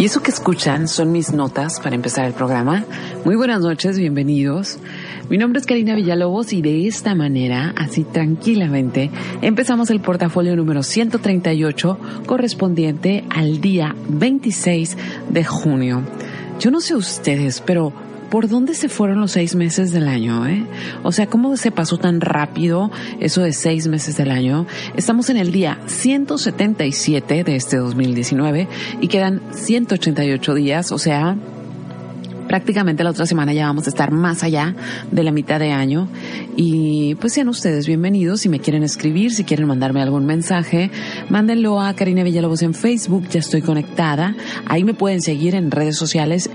[0.00, 2.86] Y eso que escuchan son mis notas para empezar el programa.
[3.26, 4.78] Muy buenas noches, bienvenidos.
[5.28, 9.10] Mi nombre es Karina Villalobos y de esta manera, así tranquilamente,
[9.42, 14.96] empezamos el portafolio número 138 correspondiente al día 26
[15.28, 16.00] de junio.
[16.58, 17.92] Yo no sé ustedes, pero
[18.30, 20.46] ¿por dónde se fueron los seis meses del año?
[20.46, 20.64] Eh?
[21.02, 24.66] O sea, ¿cómo se pasó tan rápido eso de seis meses del año?
[24.96, 28.68] Estamos en el día 177 de este 2019
[29.00, 31.36] y quedan 188 días, o sea,
[32.50, 34.74] prácticamente la otra semana ya vamos a estar más allá
[35.12, 36.08] de la mitad de año.
[36.56, 38.40] Y pues sean ustedes bienvenidos.
[38.40, 40.90] Si me quieren escribir, si quieren mandarme algún mensaje,
[41.28, 43.28] mándenlo a Karina Villalobos en Facebook.
[43.28, 44.34] Ya estoy conectada.
[44.66, 46.50] Ahí me pueden seguir en redes sociales.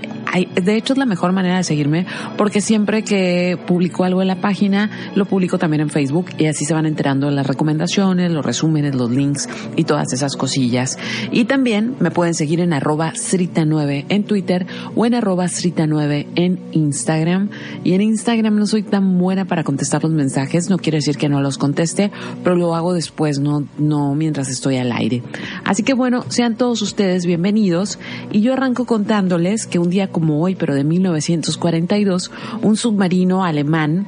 [0.62, 2.04] De hecho, es la mejor manera de seguirme
[2.36, 6.66] porque siempre que publico algo en la página, lo publico también en Facebook y así
[6.66, 10.98] se van enterando las recomendaciones, los resúmenes, los links y todas esas cosillas.
[11.32, 15.46] Y también me pueden seguir en arroba srita9 en Twitter o en arroba
[15.86, 17.50] srita9 en Instagram.
[17.84, 21.28] Y en Instagram no soy tan buena para contestar los mensajes, no quiere decir que
[21.28, 22.10] no los conteste,
[22.42, 25.22] pero lo hago después, no, no mientras estoy al aire.
[25.64, 27.98] Así que bueno, sean todos ustedes bienvenidos
[28.32, 32.30] y yo arranco contándoles que un día como hoy, pero de 1942,
[32.62, 34.06] un submarino alemán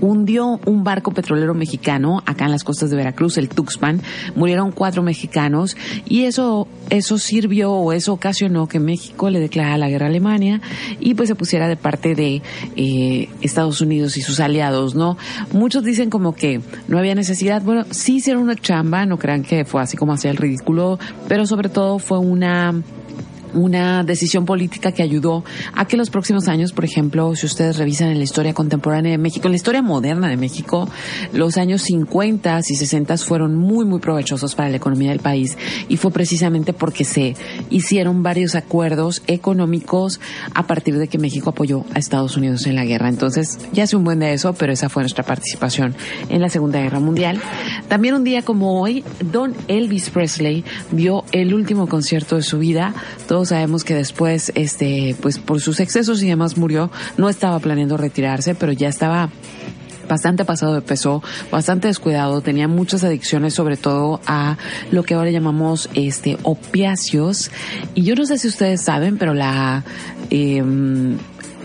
[0.00, 4.00] hundió un barco petrolero mexicano acá en las costas de Veracruz, el Tuxpan.
[4.34, 5.76] Murieron cuatro mexicanos
[6.06, 10.60] y eso, eso sirvió o eso ocasionó que México le declarara la guerra a Alemania
[11.00, 12.42] y pues se pusiera de parte de
[12.76, 15.16] eh, Estados Unidos y sus aliados, ¿no?
[15.52, 17.62] Muchos dicen como que no había necesidad.
[17.62, 20.98] Bueno, sí hicieron una chamba, no crean que fue así como hacía el ridículo,
[21.28, 22.82] pero sobre todo fue una
[23.54, 25.44] una decisión política que ayudó
[25.74, 29.18] a que los próximos años, por ejemplo, si ustedes revisan en la historia contemporánea de
[29.18, 30.88] México, en la historia moderna de México,
[31.32, 35.56] los años 50 y 60 fueron muy, muy provechosos para la economía del país
[35.88, 37.34] y fue precisamente porque se
[37.70, 40.20] hicieron varios acuerdos económicos
[40.54, 43.08] a partir de que México apoyó a Estados Unidos en la guerra.
[43.08, 45.94] Entonces, ya hace un buen de eso, pero esa fue nuestra participación
[46.28, 47.40] en la Segunda Guerra Mundial.
[47.88, 52.94] También un día como hoy, Don Elvis Presley dio el último concierto de su vida.
[53.44, 56.90] Sabemos que después, este, pues por sus excesos y demás murió.
[57.16, 59.30] No estaba planeando retirarse, pero ya estaba
[60.08, 61.22] bastante pasado de peso,
[61.52, 64.56] bastante descuidado, tenía muchas adicciones, sobre todo a
[64.90, 67.50] lo que ahora llamamos este opiáceos.
[67.94, 69.84] Y yo no sé si ustedes saben, pero la
[70.30, 70.62] eh,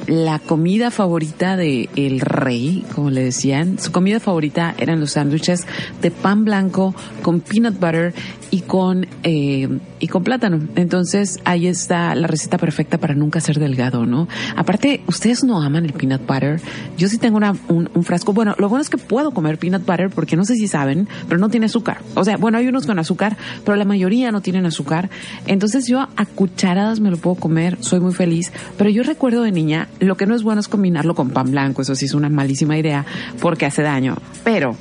[0.07, 5.65] la comida favorita de el rey, como le decían, su comida favorita eran los sándwiches
[6.01, 8.13] de pan blanco con peanut butter
[8.53, 9.67] y con eh,
[9.99, 10.59] y con plátano.
[10.75, 14.27] Entonces ahí está la receta perfecta para nunca ser delgado, ¿no?
[14.55, 16.61] Aparte, ustedes no aman el peanut butter.
[16.95, 18.31] Yo sí tengo una, un, un frasco.
[18.31, 21.39] Bueno, lo bueno es que puedo comer peanut butter porque no sé si saben, pero
[21.39, 22.01] no tiene azúcar.
[22.13, 25.09] O sea, bueno, hay unos con azúcar, pero la mayoría no tienen azúcar.
[25.47, 28.51] Entonces yo a cucharadas me lo puedo comer, soy muy feliz.
[28.77, 31.81] Pero yo recuerdo de niña lo que no es bueno es combinarlo con pan blanco,
[31.81, 33.03] eso sí es una malísima idea
[33.41, 34.15] porque hace daño.
[34.43, 34.77] Pero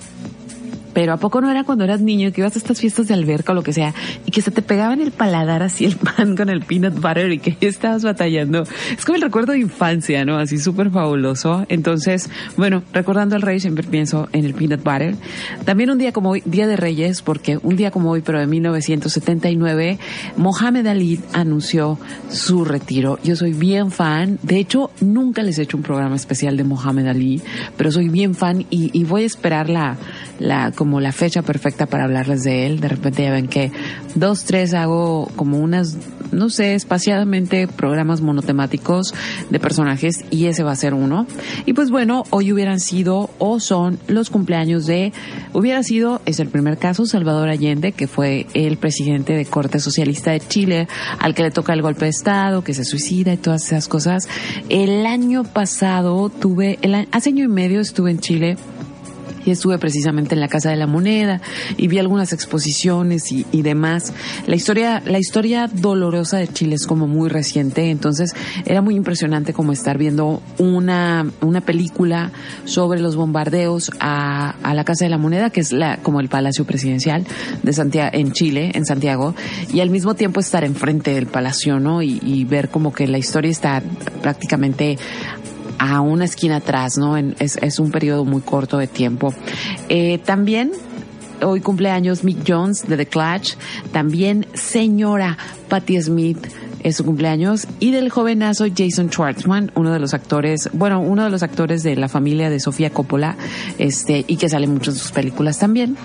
[0.92, 3.52] pero ¿a poco no era cuando eras niño que ibas a estas fiestas de alberca
[3.52, 3.94] o lo que sea
[4.26, 7.32] y que se te pegaba en el paladar así el pan con el peanut butter
[7.32, 8.64] y que estabas batallando?
[8.96, 10.38] Es como el recuerdo de infancia, ¿no?
[10.38, 11.64] Así súper fabuloso.
[11.68, 15.14] Entonces, bueno, recordando al rey siempre pienso en el peanut butter.
[15.64, 18.46] También un día como hoy, Día de Reyes, porque un día como hoy, pero de
[18.46, 19.98] 1979,
[20.36, 21.98] Mohamed Ali anunció
[22.30, 23.18] su retiro.
[23.22, 24.38] Yo soy bien fan.
[24.42, 27.42] De hecho, nunca les he hecho un programa especial de Mohamed Ali,
[27.76, 29.96] pero soy bien fan y, y voy a esperar la,
[30.38, 32.80] la como la fecha perfecta para hablarles de él.
[32.80, 33.70] De repente ya ven que
[34.16, 35.96] dos, tres hago como unas
[36.32, 39.14] no sé, espaciadamente programas monotemáticos
[39.50, 41.26] de personajes y ese va a ser uno.
[41.66, 45.12] Y pues bueno, hoy hubieran sido o son los cumpleaños de,
[45.52, 50.32] hubiera sido, es el primer caso, Salvador Allende, que fue el presidente de Corte Socialista
[50.32, 50.88] de Chile,
[51.20, 54.26] al que le toca el golpe de Estado, que se suicida y todas esas cosas.
[54.70, 58.56] El año pasado tuve, el, hace año y medio estuve en Chile
[59.44, 61.40] y estuve precisamente en la Casa de la Moneda
[61.76, 64.12] y vi algunas exposiciones y, demás.
[64.46, 68.34] La historia, la historia dolorosa de Chile es como muy reciente, entonces
[68.66, 72.32] era muy impresionante como estar viendo una, una película
[72.64, 76.28] sobre los bombardeos a, a la Casa de la Moneda, que es la, como el
[76.28, 77.24] Palacio Presidencial
[77.62, 79.34] de Santiago, en Chile, en Santiago,
[79.72, 82.02] y al mismo tiempo estar enfrente del palacio, ¿no?
[82.02, 83.82] Y, y ver como que la historia está
[84.20, 84.98] prácticamente
[85.82, 87.16] a una esquina atrás, ¿no?
[87.16, 89.34] es, es un periodo muy corto de tiempo.
[89.88, 90.70] Eh, también
[91.42, 93.54] hoy cumpleaños Mick Jones de The Clash,
[93.90, 95.36] también señora
[95.68, 96.46] Patti Smith
[96.82, 101.30] es su cumpleaños y del jovenazo Jason Schwartzman, uno de los actores, bueno, uno de
[101.30, 103.36] los actores de la familia de Sofía Coppola,
[103.78, 105.96] este, y que sale mucho en sus películas también.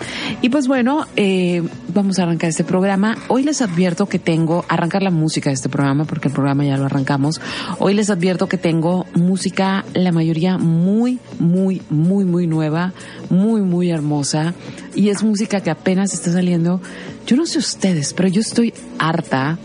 [0.41, 1.63] Y pues bueno, eh,
[1.93, 3.17] vamos a arrancar este programa.
[3.27, 6.77] Hoy les advierto que tengo, arrancar la música de este programa, porque el programa ya
[6.77, 7.41] lo arrancamos.
[7.79, 12.93] Hoy les advierto que tengo música, la mayoría muy, muy, muy, muy nueva,
[13.29, 14.53] muy, muy hermosa,
[14.95, 16.81] y es música que apenas está saliendo.
[17.25, 19.59] Yo no sé ustedes, pero yo estoy harta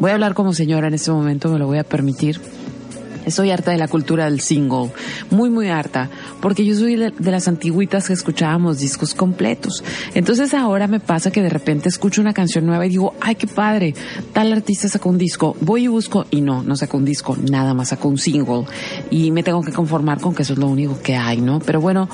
[0.00, 2.40] Voy a hablar como señora en este momento, me lo voy a permitir.
[3.26, 4.90] Estoy harta de la cultura del single,
[5.30, 6.08] muy muy harta,
[6.40, 9.84] porque yo soy de, las antiguitas que escuchábamos discos completos.
[10.14, 13.46] Entonces ahora me pasa que de repente escucho una canción nueva y digo, ay qué
[13.46, 13.94] padre,
[14.32, 17.74] tal artista sacó un disco, voy y busco y no, no sacó un disco, nada
[17.74, 18.64] más sacó un single.
[19.10, 21.60] Y me tengo que conformar con que eso es lo único que hay, ¿no?
[21.60, 22.08] Pero bueno,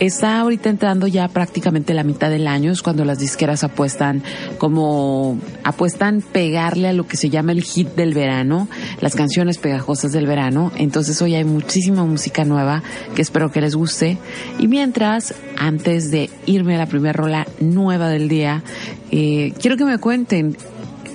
[0.00, 4.22] está ahorita entrando ya prácticamente la mitad del año, es cuando las disqueras apuestan
[4.58, 8.68] como, apuestan pegarle a lo que se llama el hit del verano,
[9.00, 10.45] las canciones pegajosas del verano.
[10.76, 12.82] Entonces hoy hay muchísima música nueva
[13.14, 14.18] que espero que les guste.
[14.58, 18.62] Y mientras, antes de irme a la primera rola nueva del día,
[19.10, 20.56] eh, quiero que me cuenten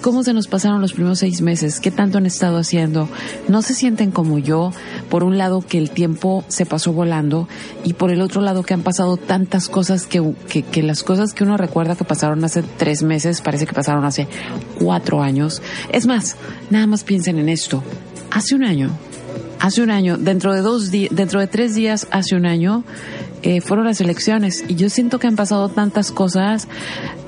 [0.01, 3.07] cómo se nos pasaron los primeros seis meses, qué tanto han estado haciendo.
[3.47, 4.71] No se sienten como yo,
[5.09, 7.47] por un lado que el tiempo se pasó volando
[7.83, 11.33] y por el otro lado que han pasado tantas cosas que, que, que las cosas
[11.33, 14.27] que uno recuerda que pasaron hace tres meses parece que pasaron hace
[14.79, 15.61] cuatro años.
[15.91, 16.35] Es más,
[16.69, 17.83] nada más piensen en esto.
[18.31, 18.89] Hace un año,
[19.61, 22.83] hace un año, dentro de dos días, dentro de tres días, hace un año,
[23.43, 26.67] eh, fueron las elecciones y yo siento que han pasado tantas cosas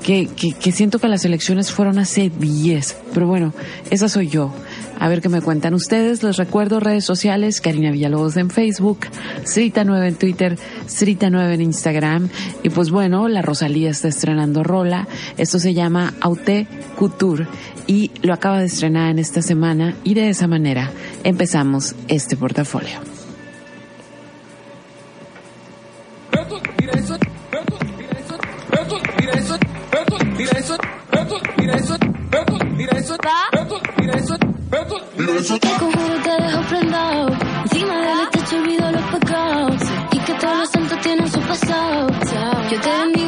[0.02, 2.96] que, que, siento que las elecciones fueron hace 10.
[3.14, 3.54] Pero bueno,
[3.90, 4.52] esa soy yo.
[4.98, 6.22] A ver qué me cuentan ustedes.
[6.22, 9.00] Les recuerdo redes sociales, Karina Villalobos en Facebook,
[9.44, 12.28] Srita9 en Twitter, Srita9 en Instagram.
[12.62, 15.06] Y pues bueno, la Rosalía está estrenando Rola.
[15.36, 17.46] Esto se llama Aute Couture
[17.86, 20.90] y lo acaba de estrenar en esta semana y de esa manera
[21.22, 23.00] empezamos este portafolio.
[34.74, 37.28] Te conjuro te dejo prendado.
[37.62, 39.82] Encima del techo olvido los pecados.
[40.10, 42.08] Y que todos los santos tienen su pasado.
[42.70, 43.23] Yo te bendigo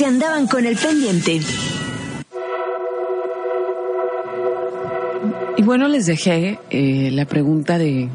[0.00, 1.42] si andaban con el pendiente.
[5.58, 8.08] Y bueno, les dejé eh, la pregunta de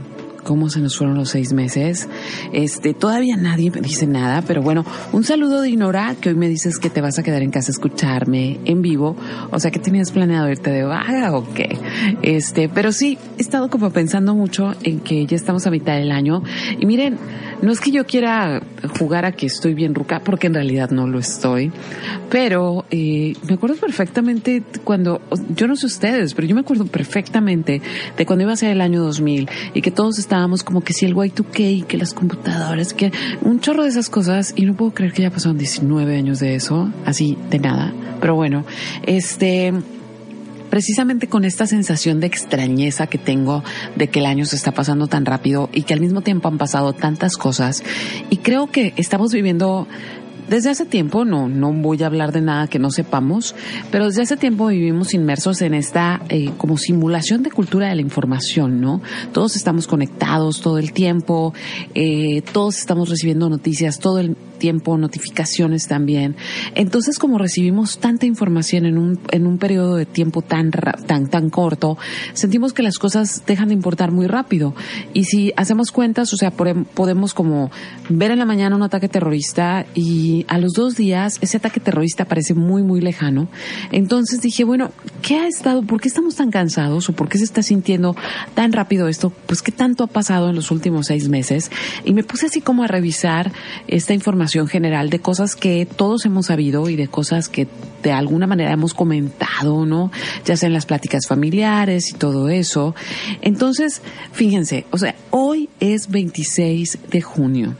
[0.46, 2.08] cómo se nos fueron los seis meses.
[2.54, 6.48] Este, todavía nadie me dice nada, pero bueno, un saludo de Inora, que hoy me
[6.48, 9.18] dices que te vas a quedar en casa a escucharme en vivo.
[9.52, 11.78] O sea, que tenías planeado irte de vaga o qué.
[12.22, 16.12] Este, pero sí, he estado como pensando mucho en que ya estamos a mitad del
[16.12, 16.44] año.
[16.80, 17.18] Y miren,
[17.62, 18.62] no es que yo quiera
[19.00, 21.72] jugar a que estoy bien ruca, porque en realidad no lo estoy.
[22.30, 25.22] Pero eh, me acuerdo perfectamente cuando,
[25.56, 27.82] yo no sé ustedes, pero yo me acuerdo perfectamente
[28.16, 30.92] de cuando iba a ser el año 2000 y que todos estaban estábamos como que
[30.92, 33.10] si el Y2K, que las computadoras, que
[33.42, 36.56] un chorro de esas cosas y no puedo creer que ya pasaron 19 años de
[36.56, 37.94] eso, así de nada.
[38.20, 38.66] Pero bueno,
[39.04, 39.72] este
[40.70, 43.64] precisamente con esta sensación de extrañeza que tengo
[43.96, 46.58] de que el año se está pasando tan rápido y que al mismo tiempo han
[46.58, 47.82] pasado tantas cosas
[48.30, 49.88] y creo que estamos viviendo
[50.48, 53.56] desde hace tiempo, no, no voy a hablar de nada que no sepamos,
[53.92, 58.02] pero desde hace tiempo vivimos inmersos en esta eh, como simulación de cultura de la
[58.02, 59.02] información, ¿no?
[59.34, 61.54] Todos estamos conectados todo el tiempo,
[61.94, 66.36] eh, todos estamos recibiendo noticias todo el tiempo, notificaciones también.
[66.74, 71.50] Entonces, como recibimos tanta información en un, en un periodo de tiempo tan, tan, tan
[71.50, 71.98] corto,
[72.34, 74.74] sentimos que las cosas dejan de importar muy rápido.
[75.14, 77.72] Y si hacemos cuentas, o sea, podemos como
[78.10, 82.26] ver en la mañana un ataque terrorista y a los dos días ese ataque terrorista
[82.26, 83.48] parece muy, muy lejano.
[83.92, 85.82] Entonces dije, bueno, ¿qué ha estado?
[85.84, 87.10] ¿Por qué estamos tan cansados?
[87.10, 88.16] ¿O por qué se está sintiendo
[88.54, 89.32] tan rápido esto?
[89.46, 91.72] Pues, ¿qué tanto ha pasado en los últimos seis meses?
[92.04, 93.52] Y me puse así como a revisar
[93.88, 97.68] esta información general de cosas que todos hemos sabido y de cosas que
[98.04, 100.12] de alguna manera hemos comentado, ¿no?
[100.46, 102.96] Ya sea en las pláticas familiares y todo eso.
[103.42, 107.76] Entonces, fíjense, o sea, hoy es 26 de junio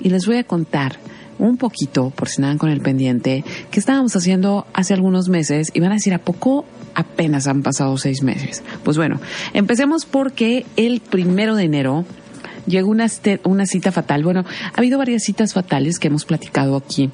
[0.00, 0.98] y les voy a contar
[1.38, 5.80] un poquito, por si nada con el pendiente, que estábamos haciendo hace algunos meses y
[5.80, 8.62] van a decir, ¿a poco apenas han pasado seis meses?
[8.84, 9.20] Pues bueno,
[9.52, 12.04] empecemos porque el primero de enero
[12.66, 13.06] llegó una,
[13.44, 14.22] una cita fatal.
[14.22, 17.10] Bueno, ha habido varias citas fatales que hemos platicado aquí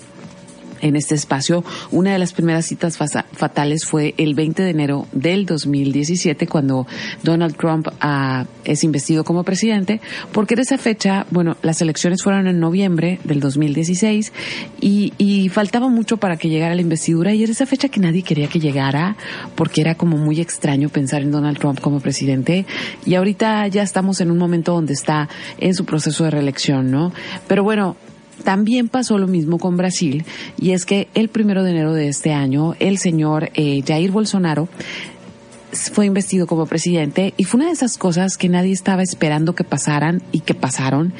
[0.82, 1.64] en este espacio.
[1.90, 6.86] Una de las primeras citas fatales fue el 20 de enero del 2017, cuando
[7.22, 10.00] Donald Trump uh, es investido como presidente,
[10.32, 14.32] porque de esa fecha, bueno, las elecciones fueron en noviembre del 2016
[14.80, 18.22] y, y faltaba mucho para que llegara la investidura y era esa fecha que nadie
[18.22, 19.16] quería que llegara
[19.54, 22.66] porque era como muy extraño pensar en Donald Trump como presidente
[23.06, 27.12] y ahorita ya estamos en un momento donde está en su proceso de reelección, ¿no?
[27.46, 27.96] Pero bueno,
[28.42, 30.24] también pasó lo mismo con Brasil
[30.60, 34.68] y es que el primero de enero de este año el señor eh, Jair Bolsonaro
[35.72, 39.64] fue investido como presidente y fue una de esas cosas que nadie estaba esperando que
[39.64, 41.12] pasaran y que pasaron.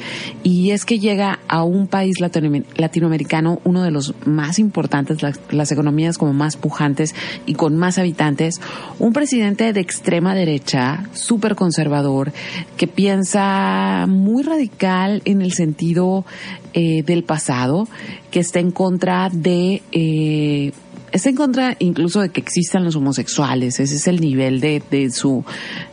[0.43, 6.17] Y es que llega a un país latinoamericano, uno de los más importantes, las, economías
[6.17, 8.61] como más pujantes y con más habitantes,
[8.99, 12.31] un presidente de extrema derecha, súper conservador,
[12.77, 16.25] que piensa muy radical en el sentido
[16.73, 17.87] eh, del pasado,
[18.29, 20.73] que está en contra de eh,
[21.13, 25.11] está en contra incluso de que existan los homosexuales, ese es el nivel de, de
[25.11, 25.45] su,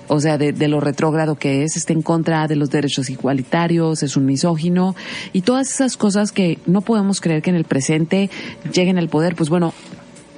[0.08, 4.02] o sea, de, de, lo retrógrado que es, está en contra de los derechos igualitarios,
[4.02, 4.96] es un misógino
[5.32, 8.30] y todas esas cosas que no podemos creer que en el presente
[8.72, 9.74] lleguen al poder, pues bueno,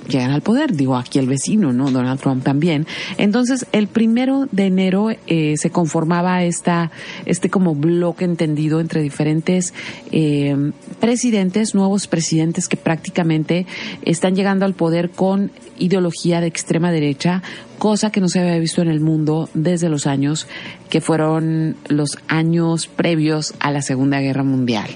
[0.08, 1.90] llegan al poder, digo aquí el vecino, ¿no?
[1.90, 2.86] Donald Trump también.
[3.18, 6.90] Entonces, el primero de enero eh, se conformaba esta,
[7.26, 9.74] este como bloque entendido entre diferentes
[10.10, 13.66] eh, presidentes, nuevos presidentes que prácticamente
[14.02, 17.42] están llegando al poder con ideología de extrema derecha,
[17.78, 20.46] cosa que no se había visto en el mundo desde los años
[20.88, 24.90] que fueron los años previos a la Segunda Guerra Mundial.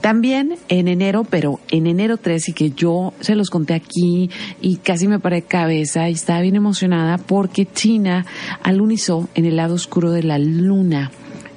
[0.00, 4.30] También en enero, pero en enero 13, que yo se los conté aquí
[4.60, 8.24] y casi me paré cabeza y estaba bien emocionada porque China
[8.62, 11.10] alunizó en el lado oscuro de la luna.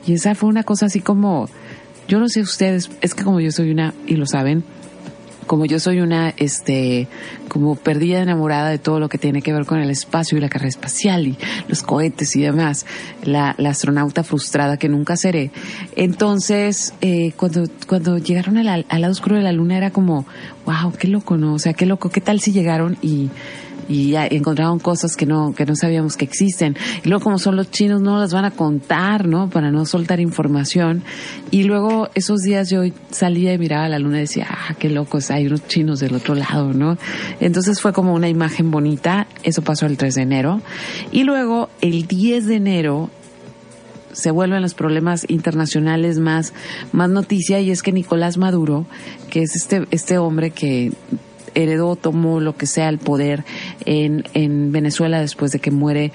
[0.06, 1.48] Y esa fue una cosa así como,
[2.10, 4.66] yo no sé ustedes, es que como yo soy una, y lo saben,
[5.46, 7.08] como yo soy una, este,
[7.48, 10.50] como perdida enamorada de todo lo que tiene que ver con el espacio y la
[10.50, 12.86] carrera espacial y los cohetes y demás,
[13.24, 15.52] la, la astronauta frustrada que nunca seré.
[15.96, 20.26] Entonces, eh, cuando, cuando llegaron al, al lado oscuro de la luna era como,
[20.66, 21.54] wow, qué loco, ¿no?
[21.54, 23.30] O sea, qué loco, qué tal si llegaron y,
[23.88, 26.76] y encontraron cosas que no, que no sabíamos que existen.
[27.04, 29.50] Y luego como son los chinos no las van a contar, ¿no?
[29.50, 31.04] Para no soltar información.
[31.52, 34.90] Y luego esos días yo salía y miraba a la luna y decía, ah, qué
[34.90, 36.98] locos, hay unos chinos del otro lado, ¿no?
[37.40, 39.28] Entonces fue como una imagen bonita.
[39.44, 40.62] Eso pasó el 3 de enero.
[41.12, 43.10] Y luego el 10 de enero
[44.14, 46.54] se vuelven los problemas internacionales más,
[46.92, 48.86] más noticia y es que Nicolás Maduro,
[49.30, 50.92] que es este, este hombre que
[51.56, 53.44] heredó, tomó lo que sea el poder
[53.86, 56.12] en, en Venezuela después de que muere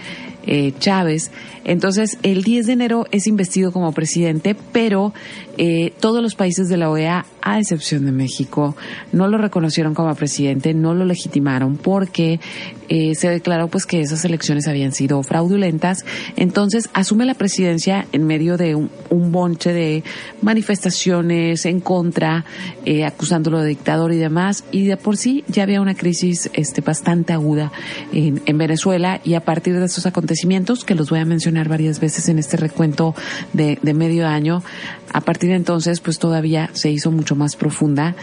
[0.46, 1.30] eh, Chávez.
[1.68, 5.12] Entonces, el 10 de enero es investido como presidente, pero
[5.58, 8.74] eh, todos los países de la OEA, a excepción de México,
[9.12, 12.40] no lo reconocieron como presidente, no lo legitimaron porque
[12.88, 16.06] eh, se declaró pues que esas elecciones habían sido fraudulentas.
[16.36, 18.88] Entonces, asume la presidencia en medio de un,
[19.30, 20.04] bonche de
[20.40, 22.46] manifestaciones en contra,
[22.86, 24.64] eh, acusándolo de dictador y demás.
[24.72, 27.72] Y de por sí ya había una crisis este, bastante aguda
[28.10, 31.98] en, en Venezuela y a partir de esos acontecimientos, que los voy a mencionar varias
[31.98, 33.14] veces en este recuento
[33.52, 34.62] de, medio año,
[35.12, 38.14] a partir de entonces, pues todavía se hizo mucho más profunda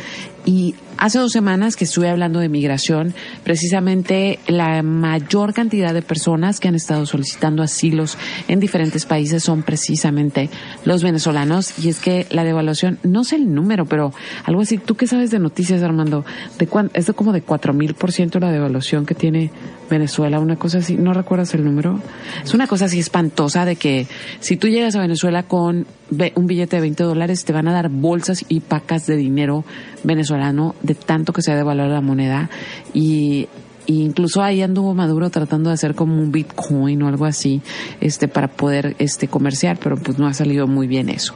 [0.46, 3.14] y hace dos semanas que estuve hablando de migración,
[3.44, 9.64] precisamente la mayor cantidad de personas que han estado solicitando asilos en diferentes países son
[9.64, 10.50] precisamente
[10.86, 11.80] los venezolanos.
[11.84, 14.14] Y es que la devaluación, no sé el número, pero
[14.44, 16.26] algo así, ¿tú qué sabes de noticias, Armando?
[16.60, 19.52] ¿De es de como de cuatro mil por ciento la devaluación que tiene
[19.90, 22.00] Venezuela, una cosa así, ¿no recuerdas el número?
[22.44, 24.08] Es una cosa así espantosa de que
[24.40, 25.88] si tú llegas a Venezuela con
[26.36, 29.66] un billete de 20 dólares, te van a dar bolsas y pacas de dinero
[30.04, 32.50] venezolano de tanto que se ha devaluado la moneda
[32.94, 33.48] y
[33.88, 37.62] incluso ahí anduvo Maduro tratando de hacer como un Bitcoin o algo así,
[38.02, 41.36] este, para poder, este, comerciar, pero pues no ha salido muy bien eso.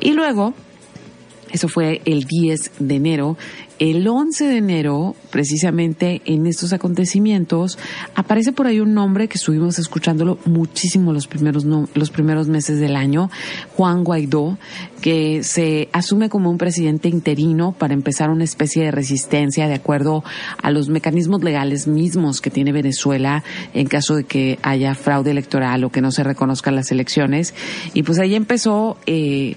[0.00, 0.54] Y luego,
[1.52, 3.36] eso fue el 10 de enero.
[3.84, 7.78] El 11 de enero, precisamente en estos acontecimientos,
[8.14, 12.96] aparece por ahí un nombre que estuvimos escuchándolo muchísimo los primeros, los primeros meses del
[12.96, 13.30] año,
[13.76, 14.56] Juan Guaidó,
[15.02, 20.24] que se asume como un presidente interino para empezar una especie de resistencia de acuerdo
[20.62, 25.84] a los mecanismos legales mismos que tiene Venezuela en caso de que haya fraude electoral
[25.84, 27.52] o que no se reconozcan las elecciones.
[27.92, 29.56] Y pues ahí empezó eh,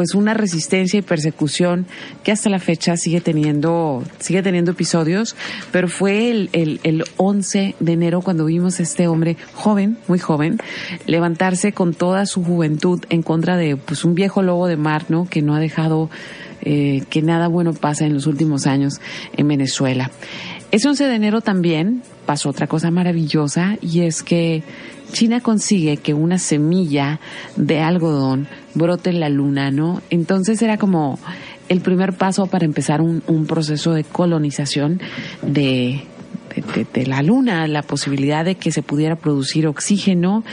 [0.00, 1.84] pues una resistencia y persecución
[2.24, 5.36] que hasta la fecha sigue teniendo, sigue teniendo episodios,
[5.72, 10.18] pero fue el, el, el 11 de enero cuando vimos a este hombre joven, muy
[10.18, 10.56] joven,
[11.04, 15.28] levantarse con toda su juventud en contra de pues un viejo lobo de mar, ¿no?
[15.28, 16.08] Que no ha dejado
[16.62, 19.02] eh, que nada bueno pasa en los últimos años
[19.36, 20.10] en Venezuela.
[20.70, 24.62] Ese 11 de enero también pasó otra cosa maravillosa y es que
[25.12, 27.18] China consigue que una semilla
[27.56, 30.00] de algodón brote en la luna, ¿no?
[30.10, 31.18] Entonces era como
[31.68, 35.00] el primer paso para empezar un, proceso de colonización
[35.42, 36.02] de,
[36.94, 40.44] de, la luna, la posibilidad de que se pudiera producir oxígeno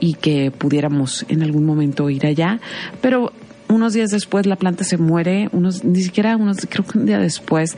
[0.00, 2.60] y que pudiéramos en algún momento ir allá.
[3.00, 3.32] Pero
[3.68, 7.18] unos días después la planta se muere, unos, ni siquiera unos, creo que un día
[7.18, 7.76] después,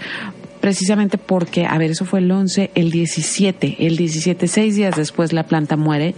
[0.68, 5.32] precisamente porque, a ver, eso fue el 11, el 17, el 17, seis días después
[5.32, 6.14] la planta muere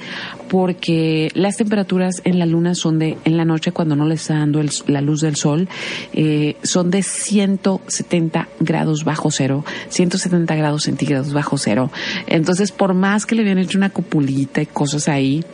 [0.48, 4.34] porque las temperaturas en la luna son de, en la noche cuando no le está
[4.34, 5.68] dando la luz del sol,
[6.14, 11.92] eh, son de 170 grados bajo cero, 170 grados centígrados bajo cero.
[12.26, 15.44] Entonces, por más que le habían hecho una cupulita y cosas ahí,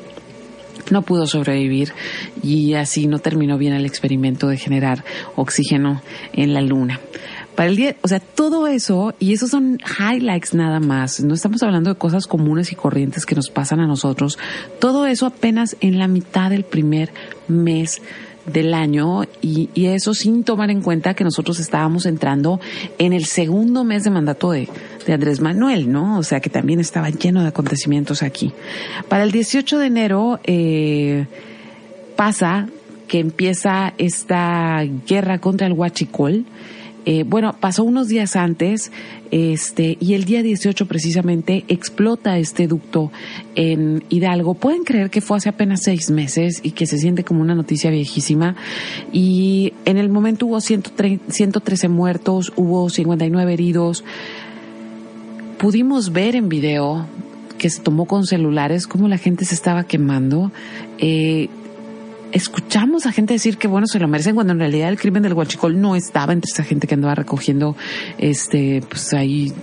[0.91, 1.93] no pudo sobrevivir
[2.43, 5.05] y así no terminó bien el experimento de generar
[5.35, 6.01] oxígeno
[6.33, 7.01] en la luna.
[7.57, 11.63] Para el día, o sea, todo eso, y esos son highlights nada más, no estamos
[11.63, 14.39] hablando de cosas comunes y corrientes que nos pasan a nosotros,
[14.79, 17.13] todo eso apenas en la mitad del primer
[17.49, 18.03] mes
[18.45, 22.61] del año y, y, eso sin tomar en cuenta que nosotros estábamos entrando
[22.99, 24.69] en el segundo mes de mandato de,
[25.05, 26.19] de, Andrés Manuel, ¿no?
[26.19, 28.53] O sea que también estaba lleno de acontecimientos aquí.
[29.09, 31.27] Para el 18 de enero eh,
[32.15, 32.69] pasa
[33.09, 36.45] que empieza esta guerra contra el Huachicol
[37.09, 38.91] eh, bueno, pasó unos días antes,
[39.31, 43.13] este, y el día 18 precisamente explota este ducto
[43.55, 44.55] en Hidalgo.
[44.55, 47.93] Pueden creer que fue hace apenas seis meses y que se siente como una noticia
[47.93, 48.57] viejísima.
[49.13, 54.03] Y en el momento hubo 113 muertos, hubo 59 heridos.
[55.59, 57.07] Pudimos ver en video
[57.57, 60.51] que se tomó con celulares cómo la gente se estaba quemando.
[60.99, 61.49] Eh,
[62.37, 65.33] escuchamos a gente decir que bueno se lo merecen cuando en realidad el crimen del
[65.33, 67.77] huachicol no estaba entre esa gente que andaba recogiendo
[68.19, 69.55] este pues ahí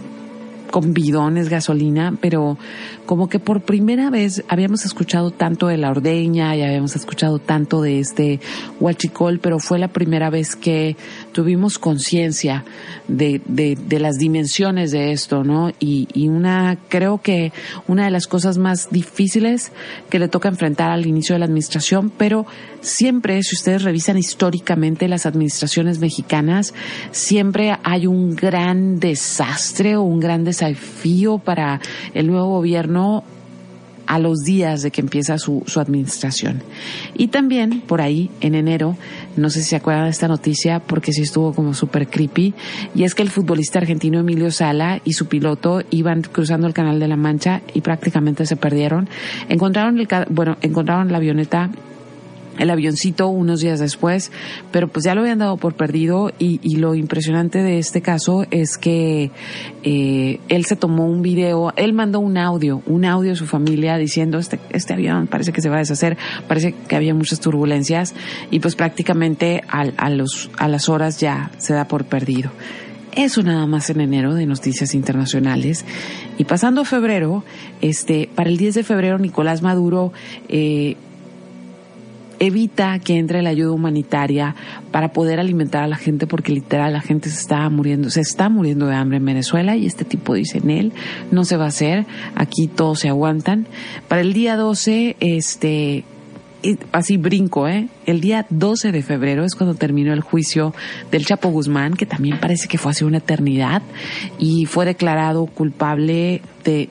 [0.71, 2.57] con bidones, gasolina, pero
[3.05, 7.83] como que por primera vez habíamos escuchado tanto de la ordeña y habíamos escuchado tanto
[7.83, 8.39] de este
[8.79, 10.97] huachicol, pero fue la primera vez que
[11.33, 12.63] tuvimos conciencia
[13.07, 15.71] de, de, de, las dimensiones de esto, ¿no?
[15.79, 17.51] Y, y una, creo que
[17.87, 19.71] una de las cosas más difíciles
[20.09, 22.45] que le toca enfrentar al inicio de la administración, pero
[22.81, 26.73] siempre, si ustedes revisan históricamente las administraciones mexicanas,
[27.11, 31.81] siempre hay un gran desastre o un gran desafío para
[32.13, 33.23] el nuevo gobierno
[34.07, 36.61] a los días de que empieza su, su administración.
[37.15, 38.97] Y también por ahí, en enero,
[39.35, 42.53] no sé si se acuerdan de esta noticia porque sí estuvo como súper creepy,
[42.95, 46.99] y es que el futbolista argentino Emilio Sala y su piloto iban cruzando el Canal
[46.99, 49.09] de la Mancha y prácticamente se perdieron.
[49.49, 51.69] Encontraron el, bueno, encontraron la avioneta
[52.59, 54.31] el avioncito unos días después,
[54.71, 58.77] pero pues ya lo habían dado por perdido y, lo impresionante de este caso es
[58.77, 59.31] que
[59.83, 63.97] eh, él se tomó un video, él mandó un audio, un audio a su familia
[63.97, 68.13] diciendo este, este avión parece que se va a deshacer, parece que había muchas turbulencias
[68.51, 72.51] y pues prácticamente al- a, los, a las horas ya se da por perdido.
[73.15, 75.85] Eso nada más en enero de noticias internacionales.
[76.39, 77.43] Y pasando a febrero,
[77.79, 80.11] este, para el 10 de febrero Nicolás Maduro
[80.49, 80.95] eh,
[82.47, 84.55] evita que entre la ayuda humanitaria
[84.91, 88.49] para poder alimentar a la gente porque literal la gente se está muriendo, se está
[88.49, 90.93] muriendo de hambre en Venezuela y este tipo dice en él,
[91.31, 93.67] no se va a hacer, aquí todos se aguantan.
[94.07, 96.03] Para el día 12, este,
[96.91, 97.87] así brinco, ¿eh?
[98.05, 100.73] El día 12 de febrero es cuando terminó el juicio
[101.11, 103.81] del Chapo Guzmán, que también parece que fue hace una eternidad,
[104.39, 106.89] y fue declarado culpable de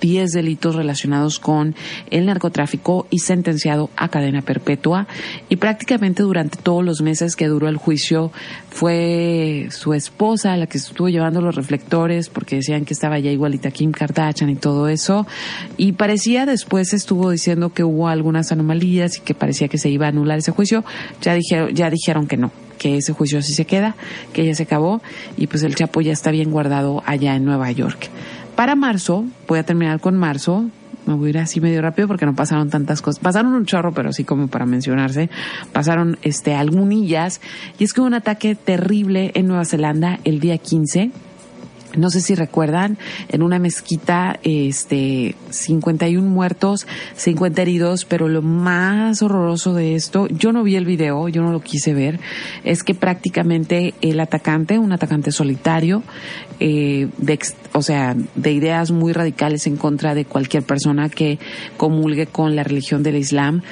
[0.00, 1.74] 10 delitos relacionados con
[2.10, 5.06] el narcotráfico y sentenciado a cadena perpetua.
[5.48, 8.32] Y prácticamente durante todos los meses que duró el juicio
[8.70, 13.70] fue su esposa la que estuvo llevando los reflectores porque decían que estaba ya igualita
[13.70, 15.26] Kim Kardashian y todo eso.
[15.76, 20.06] Y parecía después estuvo diciendo que hubo algunas anomalías y que parecía que se iba
[20.06, 20.84] a anular ese juicio.
[21.22, 22.50] Ya dijeron, ya dijeron que no
[22.80, 23.94] que ese juicio así se queda,
[24.32, 25.02] que ya se acabó
[25.36, 28.08] y pues el Chapo ya está bien guardado allá en Nueva York.
[28.60, 30.66] Para marzo, voy a terminar con marzo,
[31.06, 33.18] me voy a ir así medio rápido porque no pasaron tantas cosas.
[33.18, 35.30] Pasaron un chorro, pero así como para mencionarse.
[35.72, 37.40] Pasaron este algunillas.
[37.78, 41.10] Y es que hubo un ataque terrible en Nueva Zelanda el día 15.
[41.96, 42.98] No sé si recuerdan,
[43.28, 50.52] en una mezquita, este, 51 muertos, 50 heridos, pero lo más horroroso de esto, yo
[50.52, 52.20] no vi el video, yo no lo quise ver,
[52.64, 56.02] es que prácticamente el atacante, un atacante solitario,
[56.60, 57.38] eh, de,
[57.72, 61.38] o sea, de ideas muy radicales en contra de cualquier persona que
[61.76, 63.62] comulgue con la religión del Islam,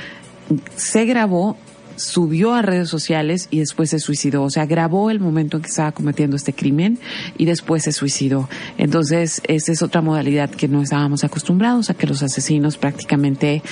[0.77, 1.57] se grabó
[1.99, 4.43] subió a redes sociales y después se suicidó.
[4.43, 6.99] O sea, grabó el momento en que estaba cometiendo este crimen
[7.37, 8.49] y después se suicidó.
[8.79, 13.63] Entonces, esa es otra modalidad que no estábamos acostumbrados a que los asesinos prácticamente,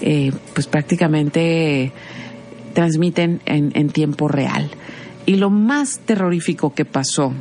[0.00, 1.92] eh, pues prácticamente
[2.74, 4.70] transmiten en, en tiempo real.
[5.26, 7.32] Y lo más terrorífico que pasó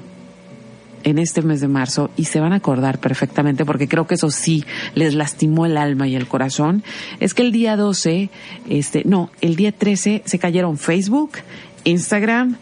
[1.03, 4.31] en este mes de marzo y se van a acordar perfectamente porque creo que eso
[4.31, 6.83] sí les lastimó el alma y el corazón,
[7.19, 8.29] es que el día 12,
[8.69, 11.31] este, no, el día 13 se cayeron Facebook,
[11.83, 12.57] Instagram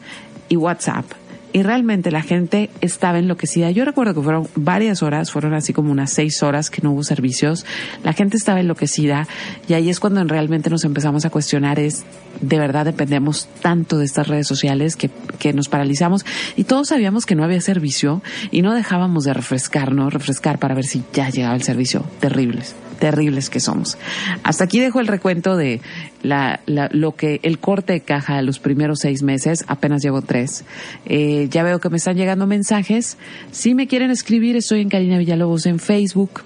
[0.50, 1.06] y WhatsApp.
[1.52, 3.72] Y realmente la gente estaba enloquecida.
[3.72, 7.04] Yo recuerdo que fueron varias horas, fueron así como unas seis horas que no hubo
[7.04, 7.66] servicios.
[8.04, 9.28] La gente estaba enloquecida
[9.68, 12.06] y ahí es cuando realmente nos empezamos a cuestionar es,
[12.42, 15.10] de verdad dependemos tanto de estas redes sociales que,
[15.40, 20.14] que nos paralizamos y todos sabíamos que no había servicio y no dejábamos de refrescarnos,
[20.14, 22.04] refrescar para ver si ya llegaba el servicio.
[22.20, 23.98] Terribles, terribles que somos.
[24.44, 25.82] Hasta aquí dejo el recuento de
[26.22, 30.22] la, la- lo que el corte de caja de los primeros seis meses, apenas llevo
[30.22, 30.66] tres.
[31.06, 33.18] Eh, ya veo que me están llegando mensajes.
[33.52, 36.42] Si me quieren escribir, estoy en Karina Villalobos en Facebook.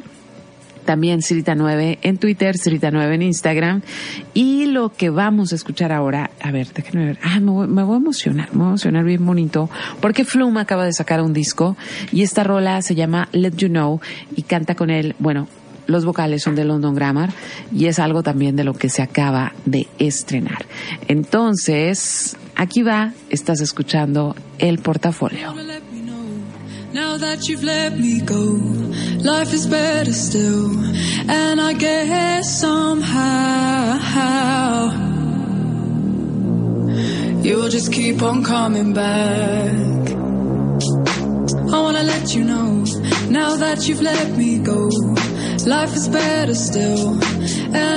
[0.86, 3.82] También Cirita9 en Twitter, Cirita9 en Instagram.
[4.34, 7.20] Y lo que vamos a escuchar ahora, a ver, déjenme ver.
[7.24, 9.70] Ah, me voy, me voy a emocionar, me voy a emocionar bien bonito.
[10.02, 11.78] Porque Flume acaba de sacar un disco
[12.12, 14.02] y esta rola se llama Let You Know
[14.36, 15.48] y canta con él, bueno,
[15.88, 17.32] los vocales son de London Grammar
[17.72, 20.66] y es algo también de lo que se acaba de estrenar.
[21.08, 25.54] Entonces, aquí va, estás escuchando el portafolio.
[26.94, 28.60] now that you've let me go.
[29.24, 30.78] Life is better still,
[31.30, 34.00] and I guess somehow
[37.42, 39.74] you'll just keep on coming back.
[41.74, 42.86] I wanna let you know
[43.30, 44.90] now that you've let me go.
[45.62, 47.22] Life is better still,
[47.74, 47.93] and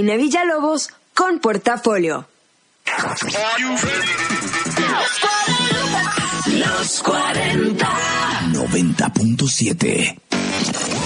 [0.00, 2.26] Karina Villalobos con Portafolio.
[6.56, 7.86] Los 40.
[8.54, 10.99] 90.7.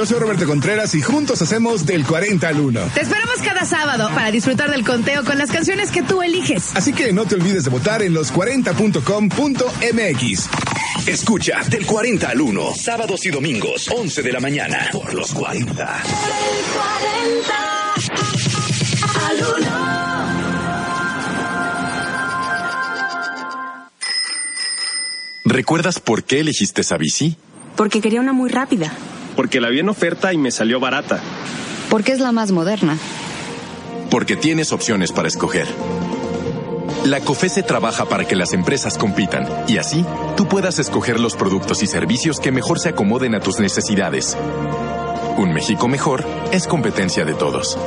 [0.00, 2.80] Yo soy Roberto Contreras y juntos hacemos del 40 al 1.
[2.94, 6.74] Te esperamos cada sábado para disfrutar del conteo con las canciones que tú eliges.
[6.74, 10.48] Así que no te olvides de votar en los40.com.mx.
[11.06, 15.68] Escucha del 40 al 1, sábados y domingos, 11 de la mañana, por los 40.
[15.68, 15.76] El
[17.36, 17.54] 40.
[19.28, 19.68] Al 1.
[25.44, 27.36] ¿Recuerdas por qué elegiste esa bici?
[27.76, 28.90] Porque quería una muy rápida.
[29.40, 31.18] Porque la vi en oferta y me salió barata.
[31.88, 32.98] Porque es la más moderna.
[34.10, 35.66] Porque tienes opciones para escoger.
[37.06, 40.04] La COFESE trabaja para que las empresas compitan y así
[40.36, 44.36] tú puedas escoger los productos y servicios que mejor se acomoden a tus necesidades.
[45.38, 46.22] Un México mejor
[46.52, 47.78] es competencia de todos.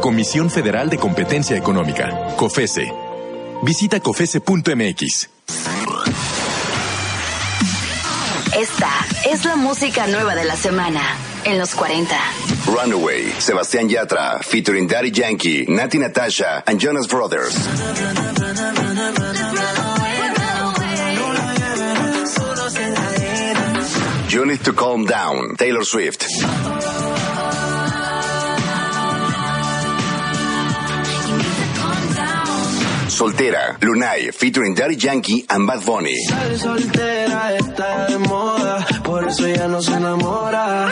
[0.00, 2.90] Comisión Federal de Competencia Económica, COFESE.
[3.62, 5.37] Visita COFESE.mx.
[8.58, 8.90] Esta
[9.24, 11.00] es la música nueva de la semana
[11.44, 12.12] en los 40.
[12.66, 17.54] Runaway, Sebastián Yatra, featuring Daddy Yankee, Nati Natasha, and Jonas Brothers.
[24.28, 26.26] You Need to Calm Down, Taylor Swift.
[33.18, 36.14] Soltera, Lunay, featuring Daddy Yankee and Bad Bunny.
[36.56, 40.88] soltera está de moda, por eso ella no se enamora.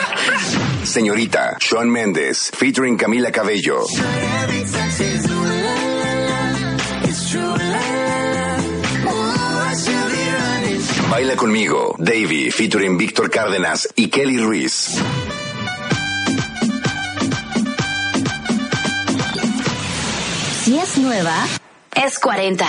[0.83, 3.85] Señorita, Shawn Mendes, featuring Camila Cabello.
[11.09, 14.97] Baila conmigo, Davey, featuring Víctor Cárdenas y Kelly Ruiz.
[20.65, 21.47] Si es nueva,
[22.05, 22.65] es 40.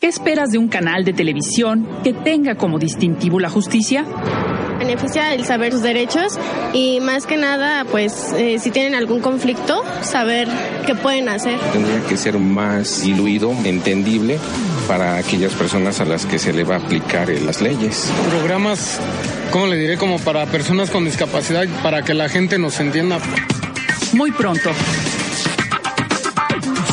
[0.00, 4.04] ¿Qué esperas de un canal de televisión que tenga como distintivo la justicia?
[4.78, 6.38] beneficia el saber sus derechos
[6.72, 10.48] y más que nada, pues eh, si tienen algún conflicto, saber
[10.86, 11.58] qué pueden hacer.
[11.72, 14.38] Tendría que ser más diluido, entendible
[14.86, 18.10] para aquellas personas a las que se le va a aplicar eh, las leyes.
[18.30, 19.00] Programas,
[19.50, 19.98] ¿cómo le diré?
[19.98, 23.18] Como para personas con discapacidad, para que la gente nos entienda.
[24.12, 24.70] Muy pronto.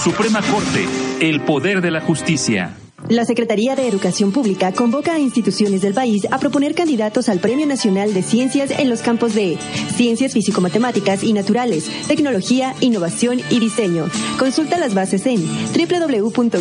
[0.06, 0.86] Suprema Corte,
[1.20, 2.76] el poder de la justicia.
[3.10, 7.68] La Secretaría de Educación Pública convoca a instituciones del país a proponer candidatos al Premio
[7.68, 9.60] Nacional de Ciencias en los campos de
[9.96, 14.08] Ciencias Físico-Matemáticas y Naturales, Tecnología, Innovación y Diseño.
[14.40, 16.56] Consulta las bases en www.gov.mx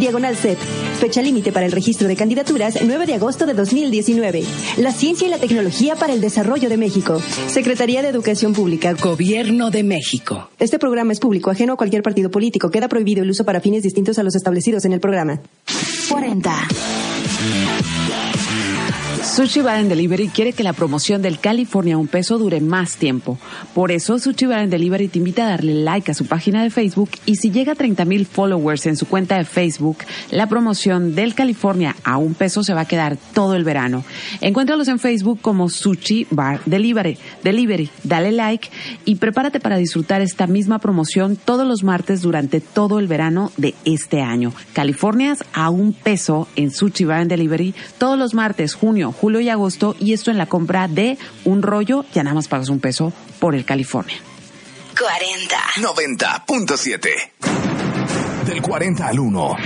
[0.00, 0.58] diagonal CEP.
[0.98, 4.42] Fecha límite para el registro de candidaturas 9 de agosto de 2019.
[4.78, 7.22] La ciencia y la tecnología para el desarrollo de México.
[7.46, 8.94] Secretaría de Educación Pública.
[8.94, 10.50] Gobierno de México.
[10.58, 12.70] Este programa es público, ajeno a cualquier partido político.
[12.70, 15.19] Queda prohibido el uso para fines distintos a los establecidos en el programa.
[15.20, 16.50] 40.
[19.22, 23.38] Sushi Bar and Delivery quiere que la promoción del California un peso dure más tiempo.
[23.74, 26.70] Por eso Sushi Bar and Delivery te invita a darle like a su página de
[26.70, 29.98] Facebook y si llega a 30 mil followers en su cuenta de Facebook,
[30.30, 34.04] la promoción del California a un peso se va a quedar todo el verano.
[34.40, 37.18] Encuéntralos en Facebook como Sushi Bar Delivery.
[37.44, 37.90] Delivery.
[38.02, 38.70] Dale like
[39.04, 43.74] y prepárate para disfrutar esta misma promoción todos los martes durante todo el verano de
[43.84, 44.54] este año.
[44.72, 49.48] Californias a un peso en Sushi Bar and Delivery todos los martes, junio, julio y
[49.48, 53.12] agosto y esto en la compra de un rollo ya nada más pagas un peso
[53.38, 54.16] por el California.
[54.98, 55.56] 40.
[55.76, 57.08] 90.7.
[58.46, 59.56] Del 40 al 1.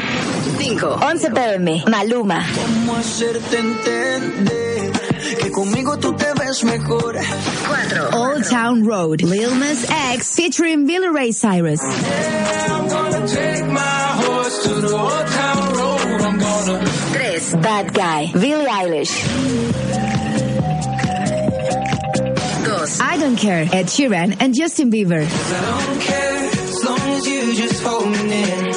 [0.58, 0.98] 5.
[1.10, 1.84] 11 pm.
[1.88, 2.46] Maluma.
[2.54, 4.92] ¿Cómo hacerte entender
[5.40, 7.16] que conmigo tú te ves mejor?
[7.66, 8.10] 4.
[8.18, 9.20] Old Town Road.
[9.22, 11.80] Lil Nas X featuring Billy Ray Cyrus.
[11.82, 13.80] I'm gonna take my
[14.22, 15.63] horse to the old town
[17.50, 17.60] 3.
[17.60, 18.30] Bad Guy.
[18.32, 19.12] Billie Eilish.
[22.64, 23.00] 2.
[23.00, 23.62] I Don't Care.
[23.72, 25.22] Ed Sheeran and Justin Bieber.
[25.22, 28.72] I don't care as long as you just hold me near.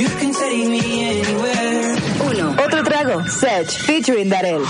[0.00, 1.96] You can take me anywhere.
[1.96, 2.58] 1.
[2.58, 3.24] Otro trago.
[3.28, 4.64] Sedge featuring Darel.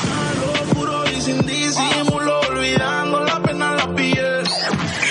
[0.74, 4.44] Puro y sin disimulo, olvidando la pena en la piel.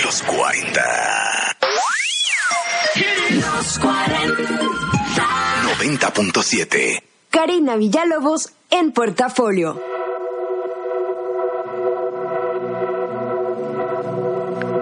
[0.04, 1.56] Los 40.
[3.30, 4.78] Los 40.
[5.78, 7.07] 90.7.
[7.30, 9.80] Karina Villalobos en portafolio.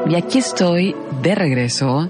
[0.08, 2.08] Y aquí estoy de regreso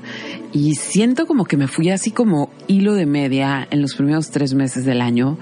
[0.53, 4.55] y siento como que me fui así como hilo de media en los primeros tres
[4.55, 5.38] meses del año,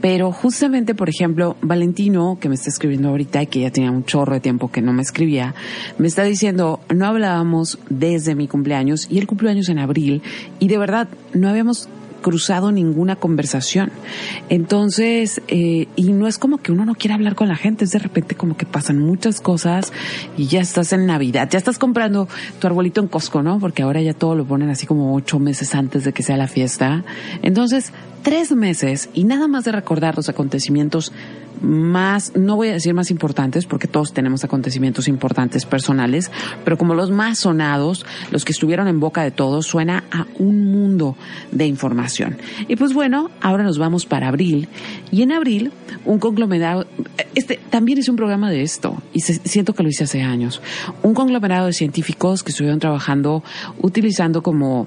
[0.00, 4.04] pero justamente, por ejemplo, Valentino, que me está escribiendo ahorita y que ya tenía un
[4.04, 5.54] chorro de tiempo que no me escribía,
[5.98, 10.22] me está diciendo, no hablábamos desde mi cumpleaños y el cumpleaños en abril
[10.58, 11.88] y de verdad no habíamos
[12.26, 13.92] cruzado ninguna conversación.
[14.48, 17.92] Entonces, eh, y no es como que uno no quiera hablar con la gente, es
[17.92, 19.92] de repente como que pasan muchas cosas
[20.36, 22.26] y ya estás en Navidad, ya estás comprando
[22.58, 23.60] tu arbolito en Costco, ¿no?
[23.60, 26.48] Porque ahora ya todo lo ponen así como ocho meses antes de que sea la
[26.48, 27.04] fiesta.
[27.42, 27.92] Entonces,
[28.24, 31.12] tres meses y nada más de recordar los acontecimientos
[31.60, 36.30] más, no voy a decir más importantes porque todos tenemos acontecimientos importantes personales,
[36.64, 40.70] pero como los más sonados, los que estuvieron en boca de todos, suena a un
[40.70, 41.16] mundo
[41.52, 42.38] de información.
[42.68, 44.68] Y pues bueno, ahora nos vamos para abril
[45.10, 45.72] y en abril
[46.04, 46.86] un conglomerado,
[47.34, 50.62] este también es un programa de esto y se, siento que lo hice hace años,
[51.02, 53.42] un conglomerado de científicos que estuvieron trabajando
[53.78, 54.86] utilizando como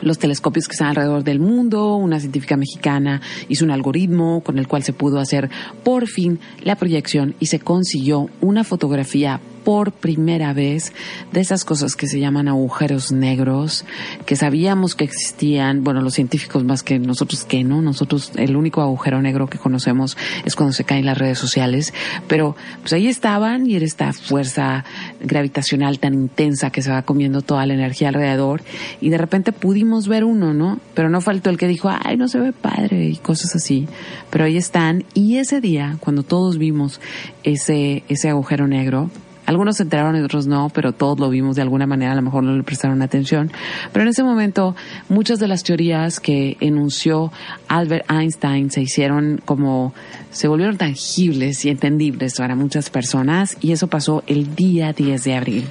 [0.00, 4.68] los telescopios que están alrededor del mundo, una científica mexicana hizo un algoritmo con el
[4.68, 5.50] cual se pudo hacer
[5.82, 10.92] por fin la proyección y se consiguió una fotografía por primera vez
[11.32, 13.84] de esas cosas que se llaman agujeros negros,
[14.26, 18.82] que sabíamos que existían, bueno, los científicos más que nosotros que no, nosotros el único
[18.82, 21.92] agujero negro que conocemos es cuando se caen las redes sociales,
[22.28, 24.84] pero pues ahí estaban y era esta fuerza
[25.20, 28.62] gravitacional tan intensa que se va comiendo toda la energía alrededor
[29.00, 30.78] y de repente pudimos ver uno, ¿no?
[30.94, 33.88] Pero no faltó el que dijo, ay, no se ve padre y cosas así,
[34.30, 37.00] pero ahí están y ese día, cuando todos vimos
[37.42, 39.10] ese, ese agujero negro,
[39.46, 42.22] algunos se enteraron y otros no, pero todos lo vimos de alguna manera, a lo
[42.22, 43.50] mejor no le prestaron atención.
[43.92, 44.74] Pero en ese momento,
[45.08, 47.32] muchas de las teorías que enunció
[47.68, 49.92] Albert Einstein se hicieron como,
[50.30, 55.34] se volvieron tangibles y entendibles para muchas personas y eso pasó el día 10 de
[55.34, 55.64] abril.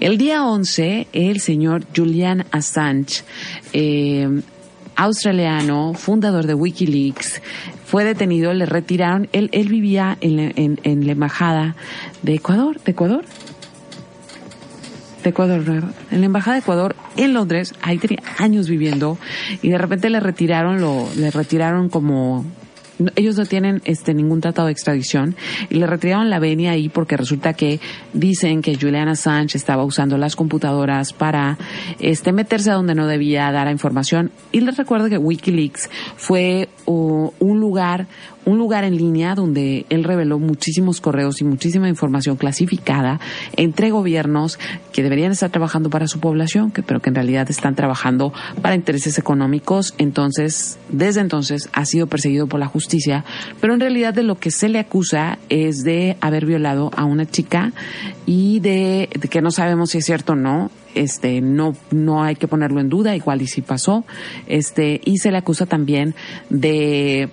[0.00, 3.22] El día 11, el señor Julian Assange,
[3.72, 4.42] eh,
[4.96, 7.42] australiano, fundador de Wikileaks,
[7.86, 11.76] fue detenido, le retiraron, él, él vivía en, en, en la embajada
[12.22, 13.24] de Ecuador, de Ecuador,
[15.22, 19.18] de Ecuador, en la embajada de Ecuador en Londres, ahí tenía años viviendo
[19.62, 22.44] y de repente le retiraron lo, le retiraron como
[23.14, 25.36] ellos no tienen este ningún tratado de extradición
[25.70, 27.80] y le retiraron la venia ahí porque resulta que
[28.12, 31.58] dicen que Julian Assange estaba usando las computadoras para
[31.98, 34.30] este meterse a donde no debía dar información.
[34.52, 38.06] Y les recuerdo que WikiLeaks fue o, un lugar,
[38.46, 43.20] un lugar en línea donde él reveló muchísimos correos y muchísima información clasificada
[43.56, 44.58] entre gobiernos
[44.92, 48.32] que deberían estar trabajando para su población, que, pero que en realidad están trabajando
[48.62, 49.94] para intereses económicos.
[49.98, 53.24] Entonces, desde entonces ha sido perseguido por la justicia,
[53.60, 57.26] pero en realidad de lo que se le acusa es de haber violado a una
[57.26, 57.72] chica
[58.26, 62.36] y de, de que no sabemos si es cierto o no, este no no hay
[62.36, 64.06] que ponerlo en duda igual y si pasó
[64.46, 66.14] este y se le acusa también
[66.48, 67.28] de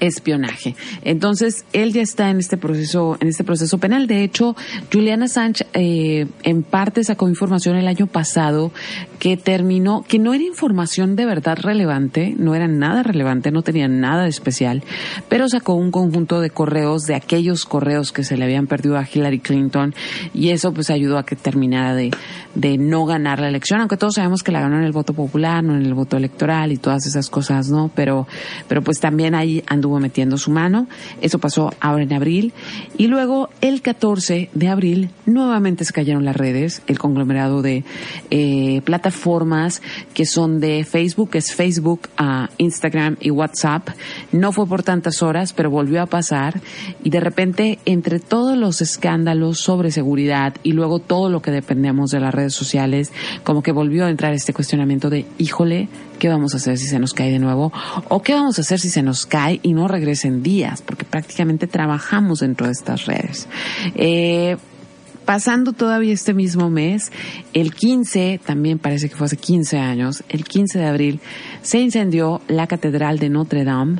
[0.00, 0.74] espionaje.
[1.02, 4.06] Entonces, él ya está en este proceso, en este proceso penal.
[4.06, 4.56] De hecho,
[4.92, 8.72] Juliana Sánchez eh, en parte sacó información el año pasado
[9.18, 13.88] que terminó, que no era información de verdad relevante, no era nada relevante, no tenía
[13.88, 14.82] nada especial,
[15.28, 19.06] pero sacó un conjunto de correos, de aquellos correos que se le habían perdido a
[19.10, 19.94] Hillary Clinton,
[20.34, 22.10] y eso pues ayudó a que terminara de,
[22.54, 25.62] de no ganar la elección, aunque todos sabemos que la ganó en el voto popular,
[25.62, 27.90] no en el voto electoral y todas esas cosas, ¿no?
[27.94, 28.26] Pero,
[28.68, 30.86] pero pues también ahí anduvo metiendo su mano.
[31.20, 32.52] Eso pasó ahora en abril.
[32.96, 37.84] Y luego el 14 de abril nuevamente se cayeron las redes, el conglomerado de
[38.30, 39.82] eh, plataformas
[40.14, 43.90] que son de Facebook, es Facebook, uh, Instagram y WhatsApp.
[44.32, 46.60] No fue por tantas horas, pero volvió a pasar.
[47.04, 52.10] Y de repente, entre todos los escándalos sobre seguridad y luego todo lo que dependemos
[52.10, 53.12] de las redes sociales,
[53.44, 55.88] como que volvió a entrar este cuestionamiento de, híjole,
[56.18, 57.72] ¿qué vamos a hacer si se nos cae de nuevo?
[58.08, 60.82] ¿O qué vamos a hacer si se nos cae y no regresen días?
[60.82, 63.46] Porque prácticamente trabajamos dentro de estas redes.
[63.94, 64.56] Eh,
[65.26, 67.12] pasando todavía este mismo mes,
[67.52, 71.20] el 15, también parece que fue hace 15 años, el 15 de abril,
[71.60, 73.96] se incendió la Catedral de Notre Dame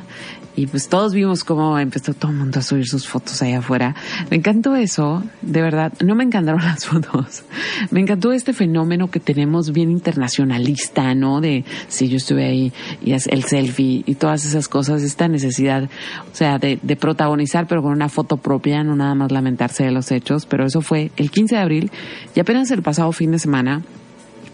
[0.57, 3.93] y pues todos vimos cómo empezó todo el mundo a subir sus fotos allá afuera.
[4.31, 5.93] Me encantó eso, de verdad.
[6.03, 7.43] No me encantaron las fotos.
[7.91, 11.41] Me encantó este fenómeno que tenemos bien internacionalista, ¿no?
[11.41, 12.73] De si yo estuve ahí
[13.05, 17.83] y el selfie y todas esas cosas, esta necesidad, o sea, de, de protagonizar, pero
[17.83, 20.47] con una foto propia, no nada más lamentarse de los hechos.
[20.47, 21.91] Pero eso fue el 15 de abril
[22.33, 23.83] y apenas el pasado fin de semana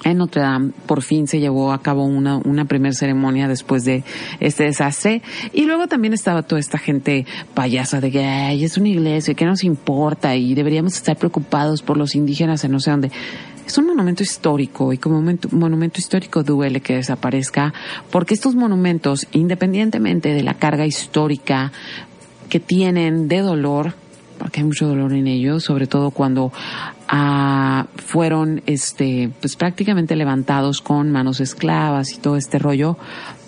[0.04, 4.04] en Notre Dame por fin se llevó a cabo una, una primera ceremonia después de
[4.40, 5.22] este desastre.
[5.54, 9.46] Y luego también estaba toda esta gente payasa de que Ay, es una iglesia, que
[9.46, 10.36] nos importa?
[10.36, 13.12] Y deberíamos estar preocupados por los indígenas en no sé dónde.
[13.66, 17.74] Es un monumento histórico y como monumento histórico duele que desaparezca
[18.12, 21.72] porque estos monumentos, independientemente de la carga histórica
[22.50, 23.96] que tienen de dolor,
[24.44, 26.52] porque hay mucho dolor en ellos, sobre todo cuando
[27.08, 32.98] ah, fueron este pues prácticamente levantados con manos esclavas y todo este rollo,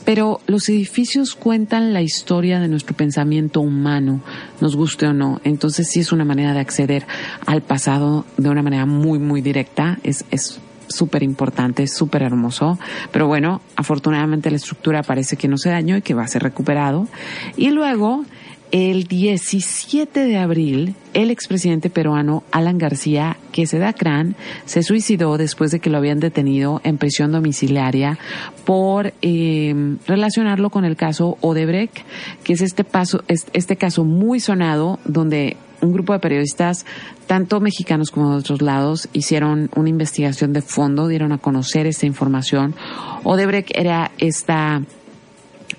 [0.05, 4.21] pero los edificios cuentan la historia de nuestro pensamiento humano,
[4.61, 5.41] nos guste o no.
[5.43, 7.05] Entonces sí es una manera de acceder
[7.45, 9.99] al pasado de una manera muy, muy directa.
[10.01, 12.79] Es, es súper importante, súper hermoso.
[13.11, 16.43] Pero bueno, afortunadamente la estructura parece que no se dañó y que va a ser
[16.43, 17.09] recuperado.
[17.57, 18.23] Y luego
[18.72, 24.36] el 17 de abril, el expresidente peruano Alan García Queseda-Crán
[24.66, 28.18] se suicidó después de que lo habían detenido en prisión domiciliaria
[28.66, 31.99] por eh, relacionarlo con el caso Odebrecht,
[32.43, 36.86] que es este, paso, este caso muy sonado donde un grupo de periodistas,
[37.28, 42.05] tanto mexicanos como de otros lados, hicieron una investigación de fondo, dieron a conocer esta
[42.05, 42.76] información.
[43.24, 44.82] Odebrecht era esta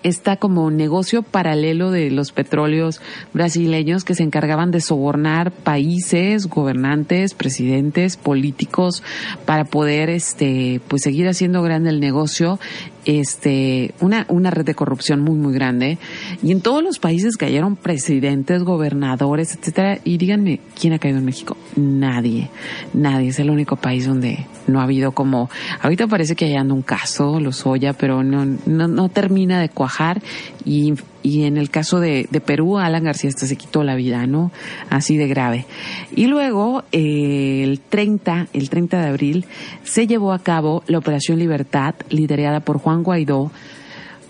[0.03, 3.01] está como negocio paralelo de los petróleos
[3.33, 9.03] brasileños que se encargaban de sobornar países, gobernantes, presidentes, políticos
[9.45, 12.59] para poder este pues seguir haciendo grande el negocio
[13.07, 15.99] este, una, una red de corrupción muy, muy grande.
[16.43, 19.99] Y en todos los países cayeron presidentes, gobernadores, etcétera.
[20.05, 21.57] Y díganme, ¿quién ha caído en México?
[21.77, 22.51] Nadie.
[22.93, 23.29] Nadie.
[23.29, 25.49] Es el único país donde no ha habido como,
[25.81, 30.21] ahorita parece que hay un caso, los Oya, pero no, no, no termina de cuajar
[30.65, 30.95] y
[31.27, 34.53] y en el caso de, de Perú, Alan García hasta se quitó la vida, ¿no?
[34.91, 35.67] Así de grave.
[36.15, 39.45] Y luego, eh, el 30, el 30 de abril,
[39.83, 43.51] se llevó a cabo la Operación Libertad, liderada por Juan Guaidó.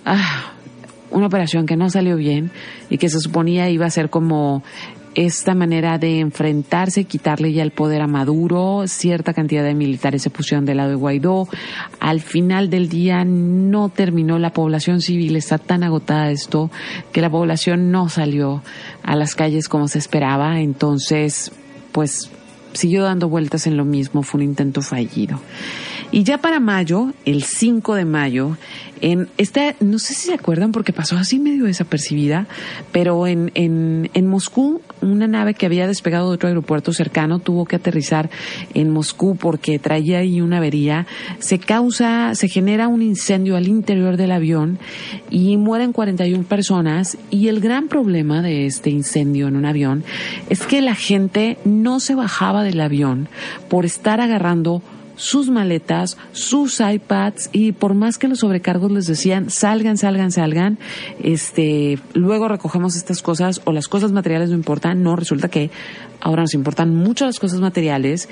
[0.07, 0.53] Ah,
[1.11, 2.51] una operación que no salió bien
[2.89, 4.63] y que se suponía iba a ser como
[5.17, 10.29] esta manera de enfrentarse, quitarle ya el poder a Maduro, cierta cantidad de militares se
[10.29, 11.49] pusieron del lado de Guaidó.
[12.01, 16.71] Al final del día no terminó la población civil, está tan agotada esto
[17.13, 18.63] que la población no salió
[19.03, 21.51] a las calles como se esperaba, entonces
[21.93, 22.31] pues
[22.75, 25.41] siguió dando vueltas en lo mismo, fue un intento fallido.
[26.13, 28.57] Y ya para mayo, el 5 de mayo,
[29.01, 32.47] en este, no sé si se acuerdan porque pasó así medio desapercibida,
[32.93, 37.67] pero en, en, en Moscú, una nave que había despegado de otro aeropuerto cercano tuvo
[37.67, 38.31] que aterrizar
[38.73, 41.07] en Moscú porque traía ahí una avería.
[41.39, 44.79] Se causa, se genera un incendio al interior del avión
[45.29, 47.19] y mueren 41 personas.
[47.31, 50.05] Y el gran problema de este incendio en un avión
[50.49, 53.29] es que la gente no se bajaba del avión
[53.69, 54.83] por estar agarrando
[55.17, 60.79] sus maletas, sus iPads y por más que los sobrecargos les decían salgan, salgan, salgan,
[61.23, 65.71] este, luego recogemos estas cosas o las cosas materiales no importan, no, resulta que
[66.21, 68.29] ahora nos importan mucho las cosas materiales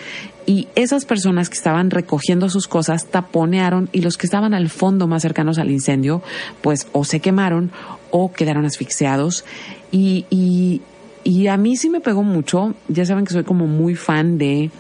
[0.47, 5.07] y esas personas que estaban recogiendo sus cosas taponearon y los que estaban al fondo
[5.07, 6.23] más cercanos al incendio,
[6.61, 7.73] pues o se quemaron
[8.11, 9.45] o quedaron asfixiados.
[9.91, 10.83] Y, y,
[11.25, 14.71] y a mí sí me pegó mucho, ya saben que soy como muy fan de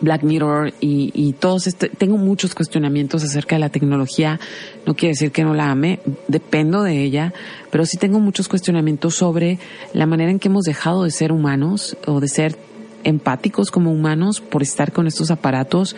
[0.00, 4.40] Black Mirror y, y todos este, tengo muchos cuestionamientos acerca de la tecnología.
[4.86, 7.32] No quiere decir que no la ame, dependo de ella,
[7.70, 9.58] pero sí tengo muchos cuestionamientos sobre
[9.92, 12.56] la manera en que hemos dejado de ser humanos o de ser
[13.04, 15.96] empáticos como humanos por estar con estos aparatos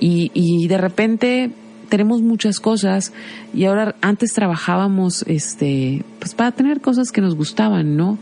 [0.00, 1.50] y, y de repente
[1.88, 3.12] tenemos muchas cosas
[3.52, 8.18] y ahora antes trabajábamos este pues para tener cosas que nos gustaban, ¿no?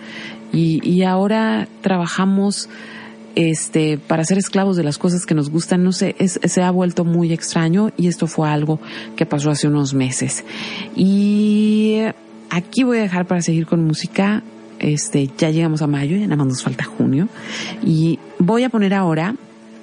[0.52, 2.68] Y, y ahora trabajamos
[3.38, 7.04] este, para ser esclavos de las cosas que nos gustan, no sé, se ha vuelto
[7.04, 8.80] muy extraño y esto fue algo
[9.14, 10.44] que pasó hace unos meses.
[10.96, 12.00] Y
[12.50, 14.42] aquí voy a dejar para seguir con música.
[14.80, 17.28] Este, ya llegamos a mayo, ya nada más nos falta junio.
[17.86, 19.36] Y voy a poner ahora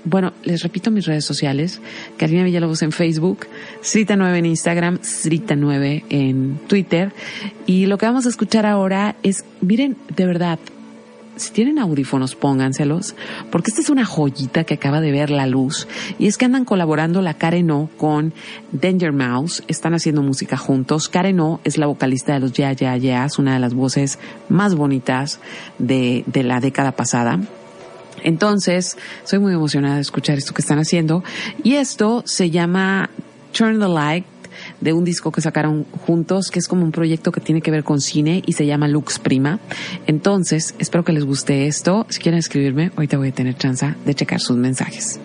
[0.03, 1.81] bueno, les repito mis redes sociales,
[2.17, 3.47] Karina Villalobos en Facebook,
[3.81, 7.11] Srita9 en Instagram, Srita9 en Twitter.
[7.65, 10.59] Y lo que vamos a escuchar ahora es, miren, de verdad,
[11.35, 13.15] si tienen audífonos, pónganselos,
[13.51, 15.87] porque esta es una joyita que acaba de ver la luz.
[16.19, 18.33] Y es que andan colaborando la Karen O con
[18.71, 21.09] Danger Mouse, están haciendo música juntos.
[21.09, 24.19] Karen O es la vocalista de los Ya Ya Yeahs, una de las voces
[24.49, 25.39] más bonitas
[25.79, 27.39] de, de la década pasada.
[28.23, 31.23] Entonces, soy muy emocionada de escuchar esto que están haciendo.
[31.63, 33.09] Y esto se llama
[33.51, 34.25] Turn the Light
[34.81, 37.83] de un disco que sacaron juntos, que es como un proyecto que tiene que ver
[37.83, 39.59] con cine y se llama Lux Prima.
[40.07, 42.05] Entonces, espero que les guste esto.
[42.09, 45.19] Si quieren escribirme, ahorita voy a tener chance de checar sus mensajes.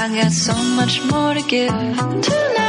[0.00, 1.70] I got so much more to give.
[1.72, 2.67] Tonight,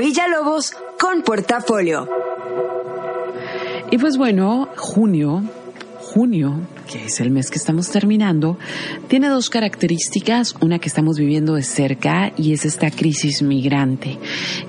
[0.00, 2.08] Villalobos con Portafolio.
[3.90, 5.42] Y pues bueno, junio,
[5.98, 8.58] junio, que es el mes que estamos terminando,
[9.08, 10.54] tiene dos características.
[10.60, 14.18] Una que estamos viviendo de cerca y es esta crisis migrante.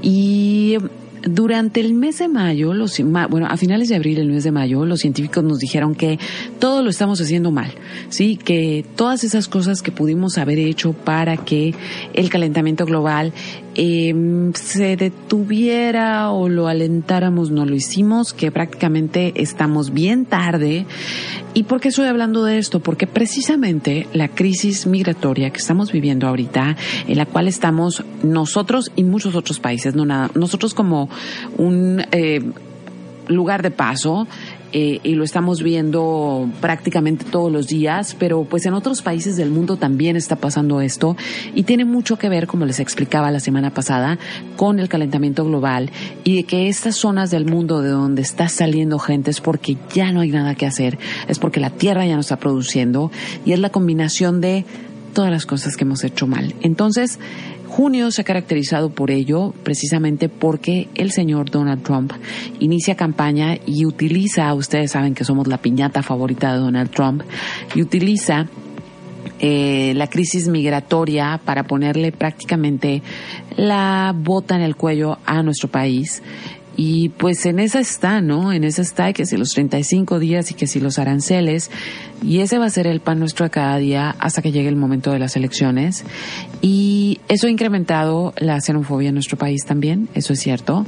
[0.01, 0.77] Y
[1.25, 2.99] durante el mes de mayo, los,
[3.29, 6.19] bueno, a finales de abril, el mes de mayo, los científicos nos dijeron que
[6.59, 7.73] todo lo estamos haciendo mal,
[8.09, 11.73] sí, que todas esas cosas que pudimos haber hecho para que
[12.13, 13.33] el calentamiento global
[13.75, 20.85] eh, se detuviera o lo alentáramos, no lo hicimos, que prácticamente estamos bien tarde.
[21.53, 22.79] ¿Y por qué estoy hablando de esto?
[22.79, 26.75] Porque precisamente la crisis migratoria que estamos viviendo ahorita,
[27.07, 31.09] en la cual estamos nosotros y muchos otros países, no nada, nosotros como
[31.57, 32.41] un eh,
[33.27, 34.27] lugar de paso,
[34.77, 39.49] eh, y lo estamos viendo prácticamente todos los días, pero pues en otros países del
[39.49, 41.15] mundo también está pasando esto
[41.53, 44.19] y tiene mucho que ver, como les explicaba la semana pasada,
[44.57, 45.91] con el calentamiento global
[46.25, 50.11] y de que estas zonas del mundo de donde está saliendo gente es porque ya
[50.11, 50.99] no hay nada que hacer,
[51.29, 53.11] es porque la Tierra ya no está produciendo
[53.45, 54.65] y es la combinación de
[55.13, 56.53] todas las cosas que hemos hecho mal.
[56.61, 57.17] Entonces,
[57.75, 62.13] Junio se ha caracterizado por ello, precisamente porque el señor Donald Trump
[62.61, 67.23] inicia campaña y utiliza, ustedes saben que somos la piñata favorita de Donald Trump,
[67.75, 68.47] y utiliza
[69.41, 73.01] eh, la crisis migratoria para ponerle prácticamente
[73.57, 76.23] la bota en el cuello a nuestro país
[76.77, 78.51] y pues en esa está, ¿no?
[78.51, 81.71] En esa está, que si los 35 días y que si los aranceles.
[82.23, 84.75] Y ese va a ser el pan nuestro de cada día hasta que llegue el
[84.75, 86.03] momento de las elecciones.
[86.61, 90.85] Y eso ha incrementado la xenofobia en nuestro país también, eso es cierto.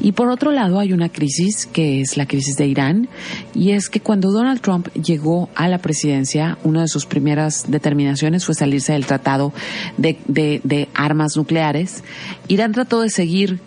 [0.00, 3.08] Y por otro lado hay una crisis que es la crisis de Irán.
[3.54, 8.44] Y es que cuando Donald Trump llegó a la presidencia, una de sus primeras determinaciones
[8.44, 9.52] fue salirse del tratado
[9.96, 12.02] de, de, de armas nucleares.
[12.48, 13.60] Irán trató de seguir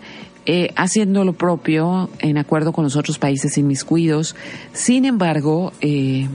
[0.46, 4.36] eh, haciendo lo propio en acuerdo con los otros países inmiscuidos.
[4.74, 6.28] Sin embargo, eh,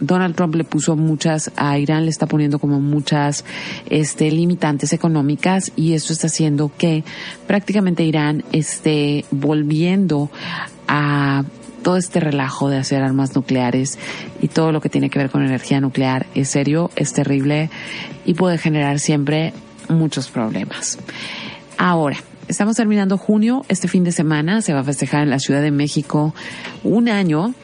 [0.00, 3.44] Donald Trump le puso muchas, a Irán le está poniendo como muchas
[3.90, 7.04] este, limitantes económicas y esto está haciendo que
[7.46, 10.30] prácticamente Irán esté volviendo
[10.88, 11.44] a
[11.82, 13.98] todo este relajo de hacer armas nucleares
[14.40, 17.70] y todo lo que tiene que ver con energía nuclear es serio, es terrible
[18.24, 19.52] y puede generar siempre
[19.88, 20.98] muchos problemas.
[21.76, 22.16] Ahora,
[22.46, 25.70] Estamos terminando junio, este fin de semana se va a festejar en la Ciudad de
[25.70, 26.34] México
[26.82, 27.54] un año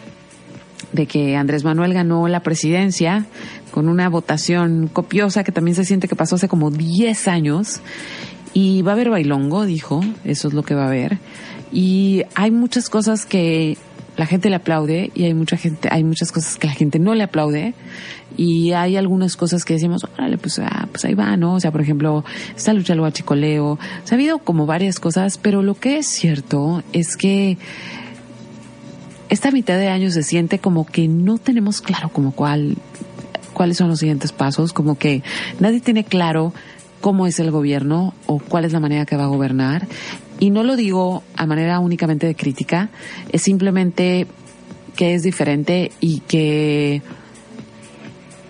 [0.92, 3.26] de que Andrés Manuel ganó la presidencia
[3.70, 7.80] con una votación copiosa que también se siente que pasó hace como 10 años.
[8.54, 11.18] Y va a haber bailongo, dijo, eso es lo que va a haber.
[11.70, 13.76] Y hay muchas cosas que
[14.16, 17.14] la gente le aplaude y hay mucha gente, hay muchas cosas que la gente no
[17.14, 17.74] le aplaude
[18.40, 21.56] y hay algunas cosas que decimos, órale, pues, ah, pues ahí va, ¿no?
[21.56, 22.24] O sea, por ejemplo,
[22.56, 26.82] esta lucha al huachicoleo, se ha habido como varias cosas, pero lo que es cierto
[26.94, 27.58] es que
[29.28, 32.78] esta mitad de año se siente como que no tenemos claro como cuál,
[33.52, 35.22] cuáles son los siguientes pasos, como que
[35.58, 36.54] nadie tiene claro
[37.02, 39.86] cómo es el gobierno o cuál es la manera que va a gobernar
[40.38, 42.88] y no lo digo a manera únicamente de crítica,
[43.32, 44.26] es simplemente
[44.96, 47.02] que es diferente y que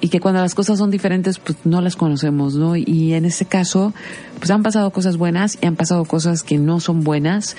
[0.00, 2.76] y que cuando las cosas son diferentes pues no las conocemos, ¿no?
[2.76, 3.92] Y en ese caso
[4.38, 7.56] pues han pasado cosas buenas y han pasado cosas que no son buenas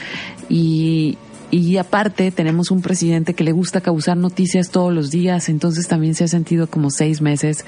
[0.50, 1.18] y
[1.54, 6.16] y aparte tenemos un presidente que le gusta causar noticias todos los días, entonces también
[6.16, 7.66] se ha sentido como seis meses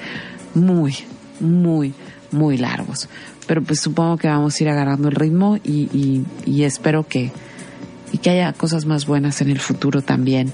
[0.54, 0.94] muy,
[1.38, 1.92] muy,
[2.32, 3.10] muy largos
[3.46, 7.32] pero pues supongo que vamos a ir agarrando el ritmo y, y, espero que,
[8.12, 10.52] y que haya cosas más buenas en el futuro también.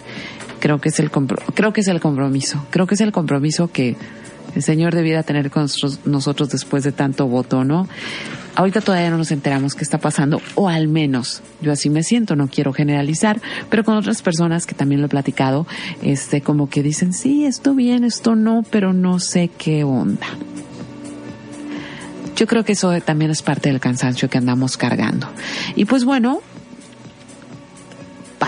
[0.60, 3.96] Creo que es el creo que es el compromiso, creo que es el compromiso que
[4.54, 5.66] el Señor debiera tener con
[6.04, 7.88] nosotros, después de tanto voto, ¿no?
[8.56, 12.34] Ahorita todavía no nos enteramos qué está pasando, o al menos yo así me siento,
[12.36, 15.66] no quiero generalizar, pero con otras personas que también lo he platicado,
[16.02, 20.26] este, como que dicen, sí, esto bien, esto no, pero no sé qué onda.
[22.36, 25.28] Yo creo que eso también es parte del cansancio que andamos cargando.
[25.76, 26.40] Y pues bueno,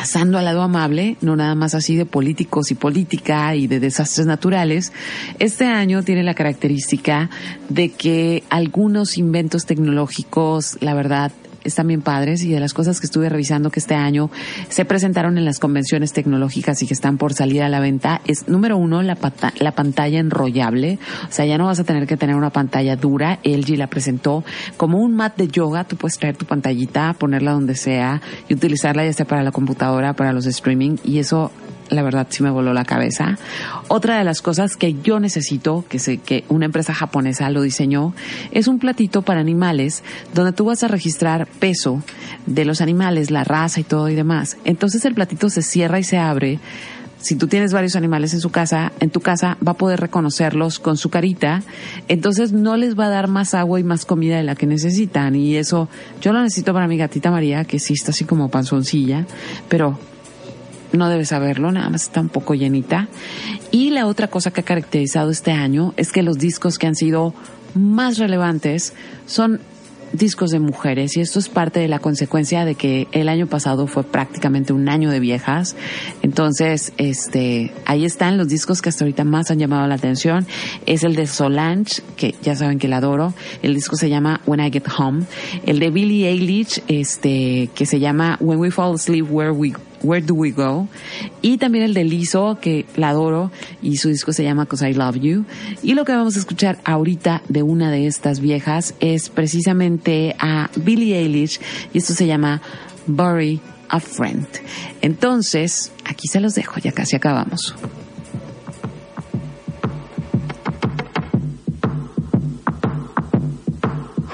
[0.03, 4.27] pasando al lado amable, no nada más así de políticos y política y de desastres
[4.27, 4.93] naturales,
[5.39, 7.31] este año tiene la característica
[7.69, 11.31] de que algunos inventos tecnológicos, la verdad,
[11.65, 14.31] están bien padres y de las cosas que estuve revisando que este año
[14.69, 18.49] se presentaron en las convenciones tecnológicas y que están por salir a la venta es
[18.49, 19.17] número uno la,
[19.59, 20.99] la pantalla enrollable,
[21.29, 24.45] o sea ya no vas a tener que tener una pantalla dura, LG la presentó
[24.77, 29.05] como un mat de yoga, tú puedes traer tu pantallita, ponerla donde sea y utilizarla
[29.05, 31.51] ya sea para la computadora, para los streaming y eso
[31.93, 33.39] la verdad sí me voló la cabeza.
[33.89, 38.15] Otra de las cosas que yo necesito, que sé que una empresa japonesa lo diseñó,
[38.51, 40.03] es un platito para animales
[40.35, 42.03] donde tú vas a registrar peso
[42.47, 44.57] de los animales, la raza y todo y demás.
[44.65, 46.61] Entonces el platito se cierra y se abre
[47.23, 50.81] si tú tienes varios animales en su casa, en tu casa va a poder reconocerlos
[50.81, 51.63] con su carita,
[52.09, 55.37] entonces no les va a dar más agua y más comida de la que necesitan
[55.37, 55.89] y eso
[56.21, 59.25] yo lo necesito para mi gatita María, que sí está así como panzoncilla,
[59.69, 60.01] pero
[60.93, 63.09] no debe saberlo, nada más está un poco llenita.
[63.71, 66.95] Y la otra cosa que ha caracterizado este año es que los discos que han
[66.95, 67.35] sido
[67.75, 68.95] más relevantes
[69.27, 69.61] son
[70.13, 73.87] discos de mujeres y esto es parte de la consecuencia de que el año pasado
[73.87, 75.77] fue prácticamente un año de viejas.
[76.23, 80.47] Entonces, este, ahí están los discos que hasta ahorita más han llamado la atención.
[80.87, 83.35] Es el de Solange, que ya saben que la adoro.
[83.63, 85.25] El disco se llama When I Get Home.
[85.67, 89.73] El de Billie Eilish, este, que se llama When We Fall Asleep, Where We
[90.03, 90.89] Where Do We Go?
[91.41, 93.51] Y también el de Lizzo, que la adoro,
[93.83, 95.45] y su disco se llama Cause I Love You.
[95.83, 100.71] Y lo que vamos a escuchar ahorita de una de estas viejas es precisamente a
[100.77, 101.61] Billie Eilish,
[101.93, 102.61] y esto se llama
[103.07, 104.47] Bury a Friend.
[105.03, 107.75] Entonces, aquí se los dejo, ya casi acabamos.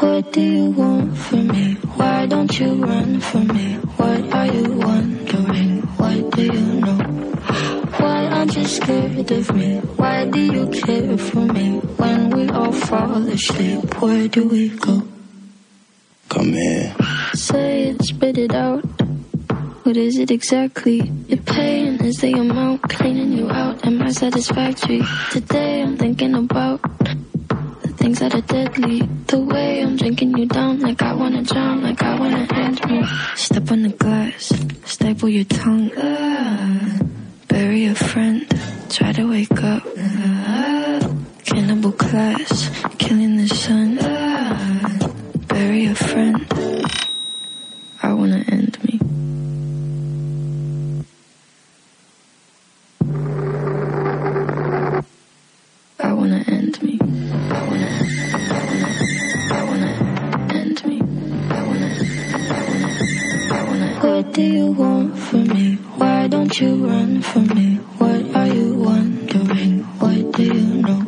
[0.00, 1.57] What do you want me?
[2.38, 3.74] Why don't you run from me?
[3.98, 5.80] What are you wondering?
[5.98, 6.98] What do you know?
[7.98, 9.78] Why aren't you scared of me?
[9.98, 11.78] Why do you care for me?
[11.98, 15.02] When we all fall asleep, where do we go?
[16.28, 16.94] Come here.
[17.34, 18.84] Say it, spit it out.
[19.82, 21.10] What is it exactly?
[21.26, 23.84] Your pain is the amount cleaning you out.
[23.84, 25.02] Am I satisfactory?
[25.32, 26.78] Today I'm thinking about
[27.98, 29.00] things that are deadly.
[29.26, 33.04] The way I'm drinking you down, like I wanna drown, like I wanna end me.
[33.34, 34.52] Step on the glass,
[34.84, 35.90] staple your tongue.
[35.96, 36.98] Ah,
[37.48, 38.46] bury a friend,
[38.88, 39.82] try to wake up.
[39.98, 41.00] Ah,
[41.44, 43.98] cannibal class, killing the sun.
[44.00, 44.98] Ah,
[45.48, 46.46] bury a friend.
[48.02, 48.77] I wanna end
[64.18, 65.74] What do you want from me?
[65.94, 67.76] Why don't you run from me?
[68.02, 69.84] What are you wondering?
[70.02, 71.00] What do you know?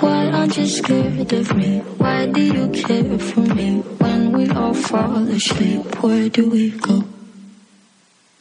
[0.00, 1.78] Why aren't you scared of me?
[2.02, 3.82] Why do you care for me?
[4.02, 7.04] When we all fall asleep, where do we go?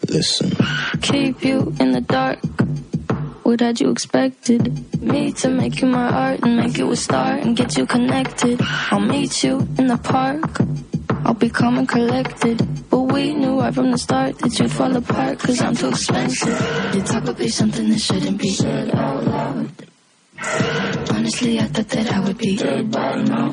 [0.10, 0.58] Listen.
[1.04, 2.40] Keep you in the dark.
[3.44, 4.74] What had you expected?
[5.04, 8.60] Me to make you my art and make you a star and get you connected.
[8.90, 10.66] I'll meet you in the park.
[11.28, 12.58] I'll be calm and collected.
[12.90, 16.96] But we knew right from the start that you'd fall apart cause I'm too expensive.
[16.96, 19.70] Your talk would be something that shouldn't be said out loud.
[21.12, 23.52] Honestly, I thought that I would be dead by now.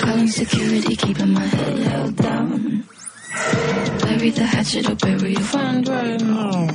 [0.00, 2.84] Calling security, keeping my head held down.
[4.02, 6.66] Bury the hatchet or bury a friend right now.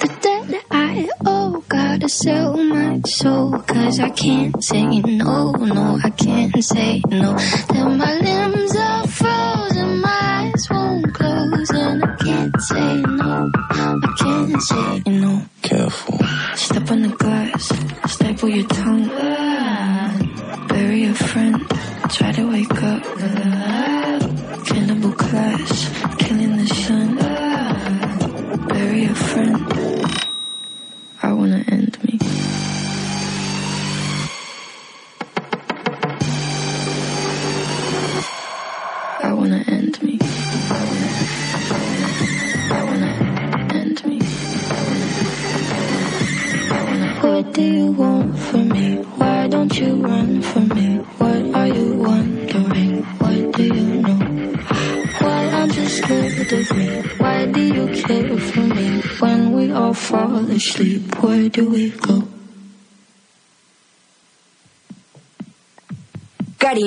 [0.00, 3.58] The debt I owe, gotta sell my soul.
[3.58, 7.36] Cause I can't say no, no, I can't say no.
[7.70, 8.14] Till my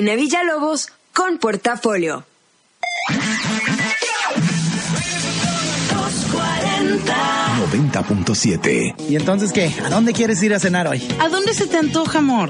[0.02, 2.26] Karina Villalobos con Portafolio.
[7.72, 8.96] 90.7.
[9.10, 9.72] ¿Y entonces qué?
[9.86, 11.02] ¿A dónde quieres ir a cenar hoy?
[11.20, 12.50] ¿A dónde se te antoja, amor?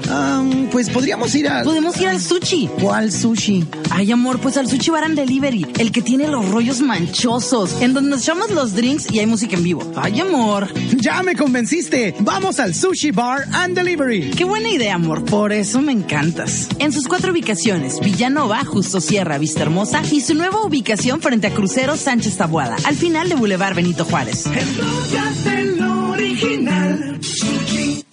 [0.70, 1.62] pues podríamos ir a...
[1.62, 2.70] Podemos ir al sushi.
[2.80, 3.66] ¿Cuál sushi?
[3.90, 7.92] Ay, amor, pues al Sushi Bar and Delivery, el que tiene los rollos manchosos, en
[7.92, 9.82] donde nos echamos los drinks y hay música en vivo.
[9.96, 10.72] Ay, amor.
[10.96, 12.14] Ya me convenciste.
[12.20, 14.30] Vamos al Sushi Bar and Delivery.
[14.30, 15.24] Qué buena idea, amor.
[15.24, 16.68] Por eso me encantas.
[16.78, 21.50] En sus cuatro ubicaciones, Villanova, Justo Sierra, Vista Hermosa y su nueva ubicación frente a
[21.52, 24.44] Crucero Sánchez Tabuada, al final de Boulevard Benito Juárez.
[25.44, 27.18] del original.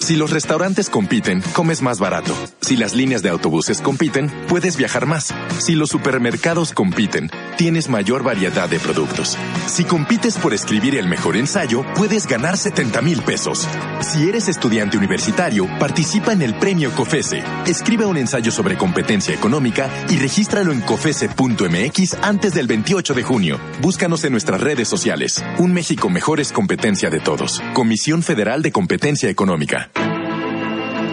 [0.09, 2.35] Si los restaurantes compiten, comes más barato.
[2.61, 5.31] Si las líneas de autobuses compiten, puedes viajar más.
[5.59, 9.37] Si los supermercados compiten, tienes mayor variedad de productos.
[9.67, 13.67] Si compites por escribir el mejor ensayo, puedes ganar 70 mil pesos.
[14.01, 17.43] Si eres estudiante universitario, participa en el premio COFESE.
[17.67, 23.59] Escribe un ensayo sobre competencia económica y regístralo en cofese.mx antes del 28 de junio.
[23.79, 25.43] Búscanos en nuestras redes sociales.
[25.59, 27.61] Un México mejor es competencia de todos.
[27.75, 29.91] Comisión Federal de Competencia Económica.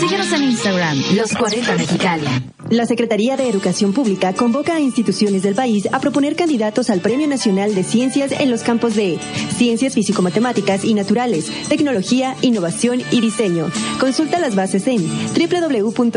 [0.00, 2.26] Síguenos en Instagram, Los 40 Mexicali.
[2.70, 7.28] La Secretaría de Educación Pública convoca a instituciones del país a proponer candidatos al Premio
[7.28, 9.20] Nacional de Ciencias en los campos de
[9.56, 13.70] Ciencias Físico-Matemáticas y Naturales, Tecnología, Innovación y Diseño.
[14.00, 16.16] Consulta las bases en www.gov.mx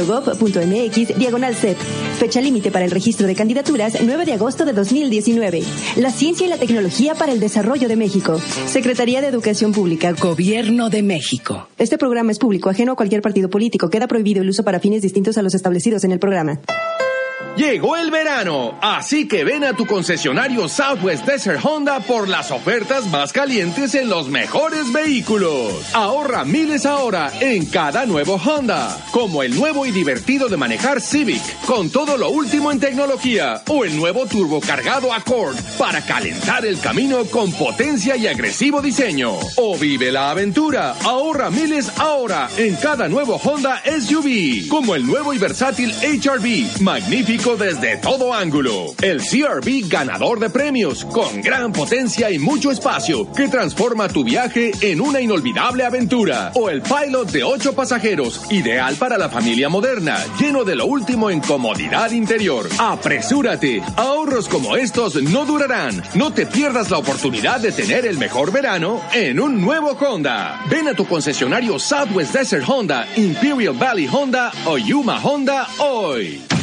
[1.20, 1.78] diagonal CEP.
[2.18, 5.62] Fecha límite para el registro de candidaturas 9 de agosto de 2019.
[5.97, 8.41] La ciencia y la tecnología para el desarrollo de México.
[8.66, 10.14] Secretaría de Educación Pública.
[10.14, 11.68] Gobierno de México.
[11.78, 13.91] Este programa es público, ajeno a cualquier partido político.
[13.91, 16.39] Queda prohibido el uso para fines distintos a los establecidos en el programa.
[16.40, 17.09] programa.
[17.56, 23.06] Llegó el verano, así que ven a tu concesionario Southwest Desert Honda por las ofertas
[23.08, 25.74] más calientes en los mejores vehículos.
[25.93, 31.41] Ahorra miles ahora en cada nuevo Honda, como el nuevo y divertido de manejar Civic,
[31.66, 37.26] con todo lo último en tecnología, o el nuevo turbocargado Accord para calentar el camino
[37.26, 39.34] con potencia y agresivo diseño.
[39.58, 45.34] O vive la aventura, ahorra miles ahora en cada nuevo Honda SUV, como el nuevo
[45.34, 48.94] y versátil HRV, magnífico desde todo ángulo.
[49.02, 54.72] El CRV ganador de premios, con gran potencia y mucho espacio, que transforma tu viaje
[54.82, 56.52] en una inolvidable aventura.
[56.56, 61.30] O el Pilot de 8 pasajeros, ideal para la familia moderna, lleno de lo último
[61.30, 62.68] en comodidad interior.
[62.78, 66.04] Apresúrate, ahorros como estos no durarán.
[66.16, 70.60] No te pierdas la oportunidad de tener el mejor verano en un nuevo Honda.
[70.70, 76.59] Ven a tu concesionario Southwest Desert Honda, Imperial Valley Honda o Yuma Honda hoy.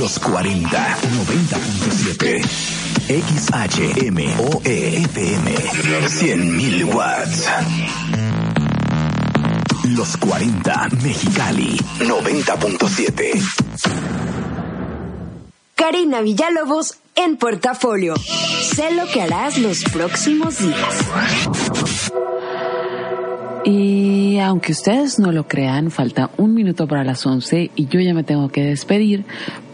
[0.00, 2.40] Los 40 90.7
[3.36, 7.46] XHMOE FM 100.000 watts.
[9.90, 13.42] Los 40 Mexicali 90.7
[15.74, 18.14] Karina Villalobos en portafolio.
[18.16, 21.04] Sé lo que harás los próximos días.
[23.72, 28.12] Y aunque ustedes no lo crean, falta un minuto para las 11 y yo ya
[28.14, 29.24] me tengo que despedir.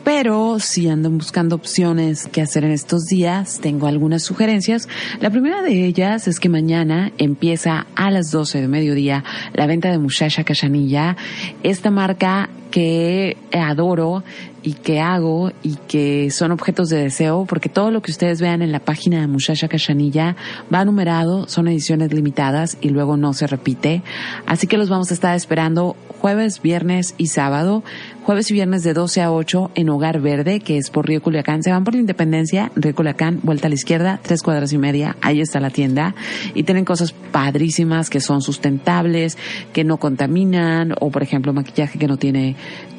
[0.05, 4.87] Pero si andan buscando opciones que hacer en estos días, tengo algunas sugerencias.
[5.21, 9.25] La primera de ellas es que mañana empieza a las 12 de mediodía
[9.55, 11.17] la venta de Muchacha Cachanilla,
[11.63, 14.25] esta marca que adoro
[14.67, 18.63] y que hago y que son objetos de deseo, porque todo lo que ustedes vean
[18.63, 20.35] en la página de Muchacha Cachanilla
[20.75, 24.03] va numerado, son ediciones limitadas y luego no se repite.
[24.45, 27.85] Así que los vamos a estar esperando jueves, viernes y sábado.
[28.25, 31.63] Jueves y viernes de 12 a 8 en Hogar Verde, que es por Río Culiacán.
[31.63, 35.17] Se van por la Independencia, Río Culiacán, vuelta a la izquierda, tres cuadras y media.
[35.21, 36.17] Ahí está la tienda.
[36.53, 39.39] Y tienen cosas padrísimas que son sustentables,
[39.73, 42.57] que no contaminan, o por ejemplo maquillaje que no tiene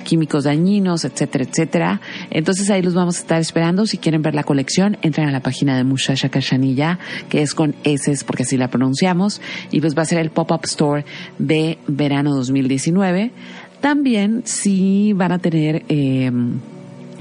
[0.07, 2.01] químicos dañinos, etcétera, etcétera.
[2.31, 3.85] Entonces ahí los vamos a estar esperando.
[3.85, 6.97] Si quieren ver la colección, entren a la página de Muchacha Cachanilla,
[7.27, 9.41] que es con S, porque así la pronunciamos.
[9.69, 11.03] Y pues va a ser el pop-up store
[11.37, 13.31] de verano 2019.
[13.81, 15.83] También si van a tener...
[15.89, 16.31] Eh,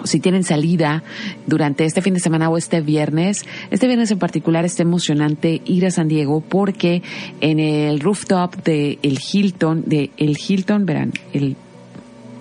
[0.05, 1.03] si tienen salida
[1.47, 5.87] durante este fin de semana o este viernes, este viernes en particular está emocionante ir
[5.87, 7.03] a San Diego porque
[7.41, 11.57] en el rooftop de el Hilton, de el Hilton, verán, el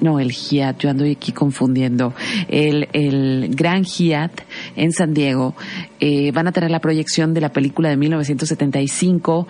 [0.06, 2.14] no, el Hyatt, yo ando aquí confundiendo,
[2.48, 4.42] el, el Gran Hyatt
[4.76, 5.56] en San Diego,
[6.00, 9.48] eh, van a tener la proyección de la película de 1975,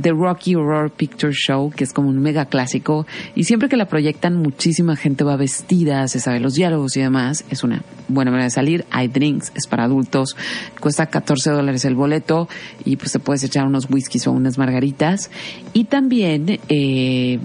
[0.00, 3.86] The Rocky Horror Picture Show, que es como un mega clásico, y siempre que la
[3.86, 8.44] proyectan muchísima gente va vestida, se sabe los diálogos y demás, es una buena manera
[8.44, 10.36] de salir, hay drinks, es para adultos,
[10.80, 12.48] cuesta 14 dólares el boleto
[12.84, 15.30] y pues te puedes echar unos whiskies o unas margaritas,
[15.72, 16.58] y también...
[16.68, 17.38] Eh,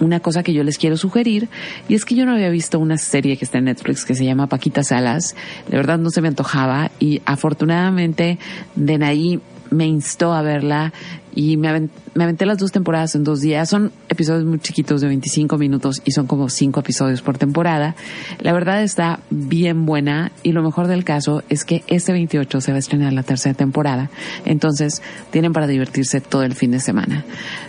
[0.00, 1.48] una cosa que yo les quiero sugerir
[1.88, 4.24] y es que yo no había visto una serie que está en Netflix que se
[4.24, 5.34] llama Paquita Salas.
[5.68, 8.38] De verdad no se me antojaba y afortunadamente
[8.74, 9.40] de ahí
[9.70, 10.92] me instó a verla
[11.34, 13.68] y me, aven- me aventé las dos temporadas en dos días.
[13.68, 17.94] Son episodios muy chiquitos de 25 minutos y son como cinco episodios por temporada.
[18.40, 22.72] La verdad está bien buena y lo mejor del caso es que este 28 se
[22.72, 24.10] va a estrenar la tercera temporada.
[24.44, 27.24] Entonces tienen para divertirse todo el fin de semana.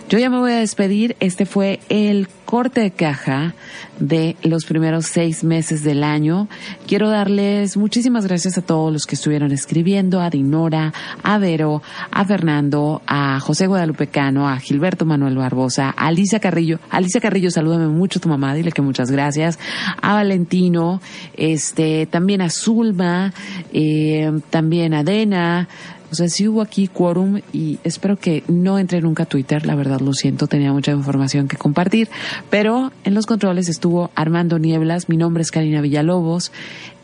[0.08, 1.16] Yo ya me voy a despedir.
[1.20, 3.54] Este fue el corte de caja
[4.00, 6.48] de los primeros seis meses del año.
[6.88, 10.92] Quiero darles muchísimas gracias a todos los que estuvieron escribiendo, a Dinora,
[11.22, 11.80] a Vero,
[12.10, 16.78] a Fernando, a José Guadalupe Cano, a Gilberto Manuel Barbosa, a Alicia Carrillo.
[16.90, 19.58] Alicia Carrillo, salúdame mucho tu mamá, dile que muchas gracias.
[20.00, 21.00] A Valentino,
[21.36, 23.32] este, también a Zulma,
[23.72, 25.68] eh, también a Dena,
[26.10, 29.76] o sea, sí hubo aquí quórum y espero que no entre nunca a Twitter, la
[29.76, 32.08] verdad lo siento, tenía mucha información que compartir,
[32.50, 36.50] pero en los controles estuvo Armando Nieblas, mi nombre es Karina Villalobos,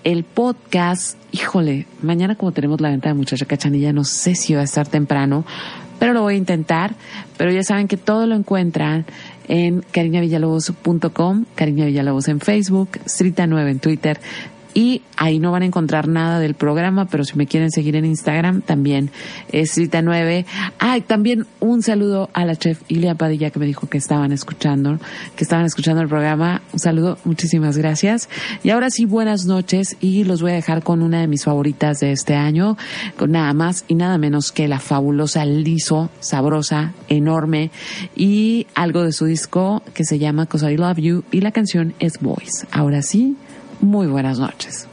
[0.02, 4.62] el podcast, híjole, mañana como tenemos la venta de muchacha cachanilla, no sé si va
[4.62, 5.44] a estar temprano,
[5.98, 6.94] pero lo voy a intentar,
[7.36, 9.04] pero ya saben que todo lo encuentran
[9.48, 14.20] en carinavillalobos.com, Karina Villalobos en Facebook, Strita 9 en Twitter,
[14.76, 18.04] y ahí no van a encontrar nada del programa, pero si me quieren seguir en
[18.04, 19.10] Instagram también
[19.50, 20.44] es Rita 9.
[20.78, 24.98] Ay, también un saludo a la chef Ilia Padilla que me dijo que estaban escuchando,
[25.34, 26.60] que estaban escuchando el programa.
[26.74, 28.28] Un saludo, muchísimas gracias.
[28.62, 32.00] Y ahora sí, buenas noches y los voy a dejar con una de mis favoritas
[32.00, 32.76] de este año,
[33.16, 37.70] con nada más y nada menos que la fabulosa Liso, sabrosa, enorme
[38.14, 41.94] y algo de su disco que se llama Cause I Love You y la canción
[41.98, 42.66] es Voice.
[42.70, 43.38] Ahora sí,
[43.86, 44.86] muy buenas noches.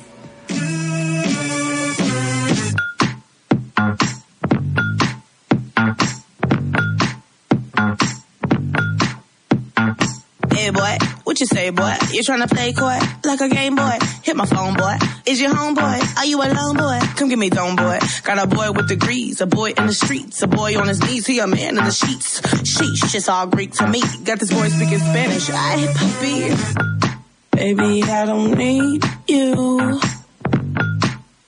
[10.51, 11.93] Hey boy, what you say, boy?
[12.11, 13.97] You trying to play coy like a game boy?
[14.21, 14.95] Hit my phone, boy.
[15.25, 16.17] Is your homeboy?
[16.17, 16.99] Are you a alone, boy?
[17.15, 17.99] Come get me dome, boy.
[18.23, 21.25] Got a boy with degrees, a boy in the streets, a boy on his knees,
[21.25, 22.39] he a man in the sheets.
[22.41, 24.01] Sheesh, it's all Greek to me.
[24.23, 25.49] Got this boy speaking Spanish.
[25.49, 27.02] I hit puppy.
[27.55, 29.99] Baby, I don't need you.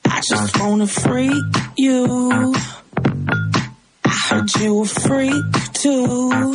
[0.05, 2.53] I just wanna freak you.
[4.03, 6.53] I heard you a freak too.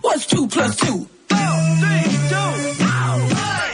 [0.00, 1.06] What's two plus two?
[1.30, 3.71] Make a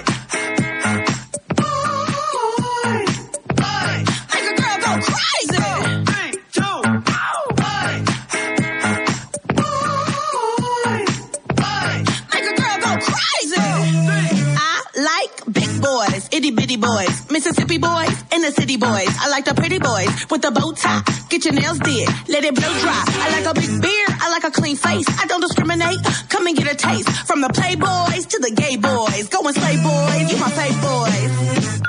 [16.89, 19.13] boys, Mississippi boys, and the city boys.
[19.21, 21.03] I like the pretty boys with the bow tie.
[21.29, 23.03] Get your nails did, let it blow dry.
[23.25, 25.07] I like a big beard, I like a clean face.
[25.23, 26.01] I don't discriminate.
[26.29, 29.29] Come and get a taste from the playboys to the gay boys.
[29.29, 31.83] Go and slay boys, you my fave boys.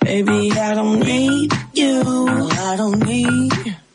[0.00, 2.02] Baby, I don't need you.
[2.70, 3.52] I don't need.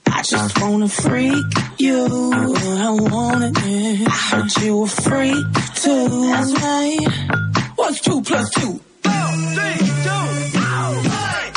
[0.08, 1.46] I just wanna freak
[1.78, 2.32] you.
[2.34, 4.08] I want it.
[4.08, 6.08] I heard you a freak too.
[6.32, 7.08] That's right.
[7.76, 8.80] What's two plus two?
[9.08, 10.24] One, three, two,
[10.60, 11.57] oh, hey!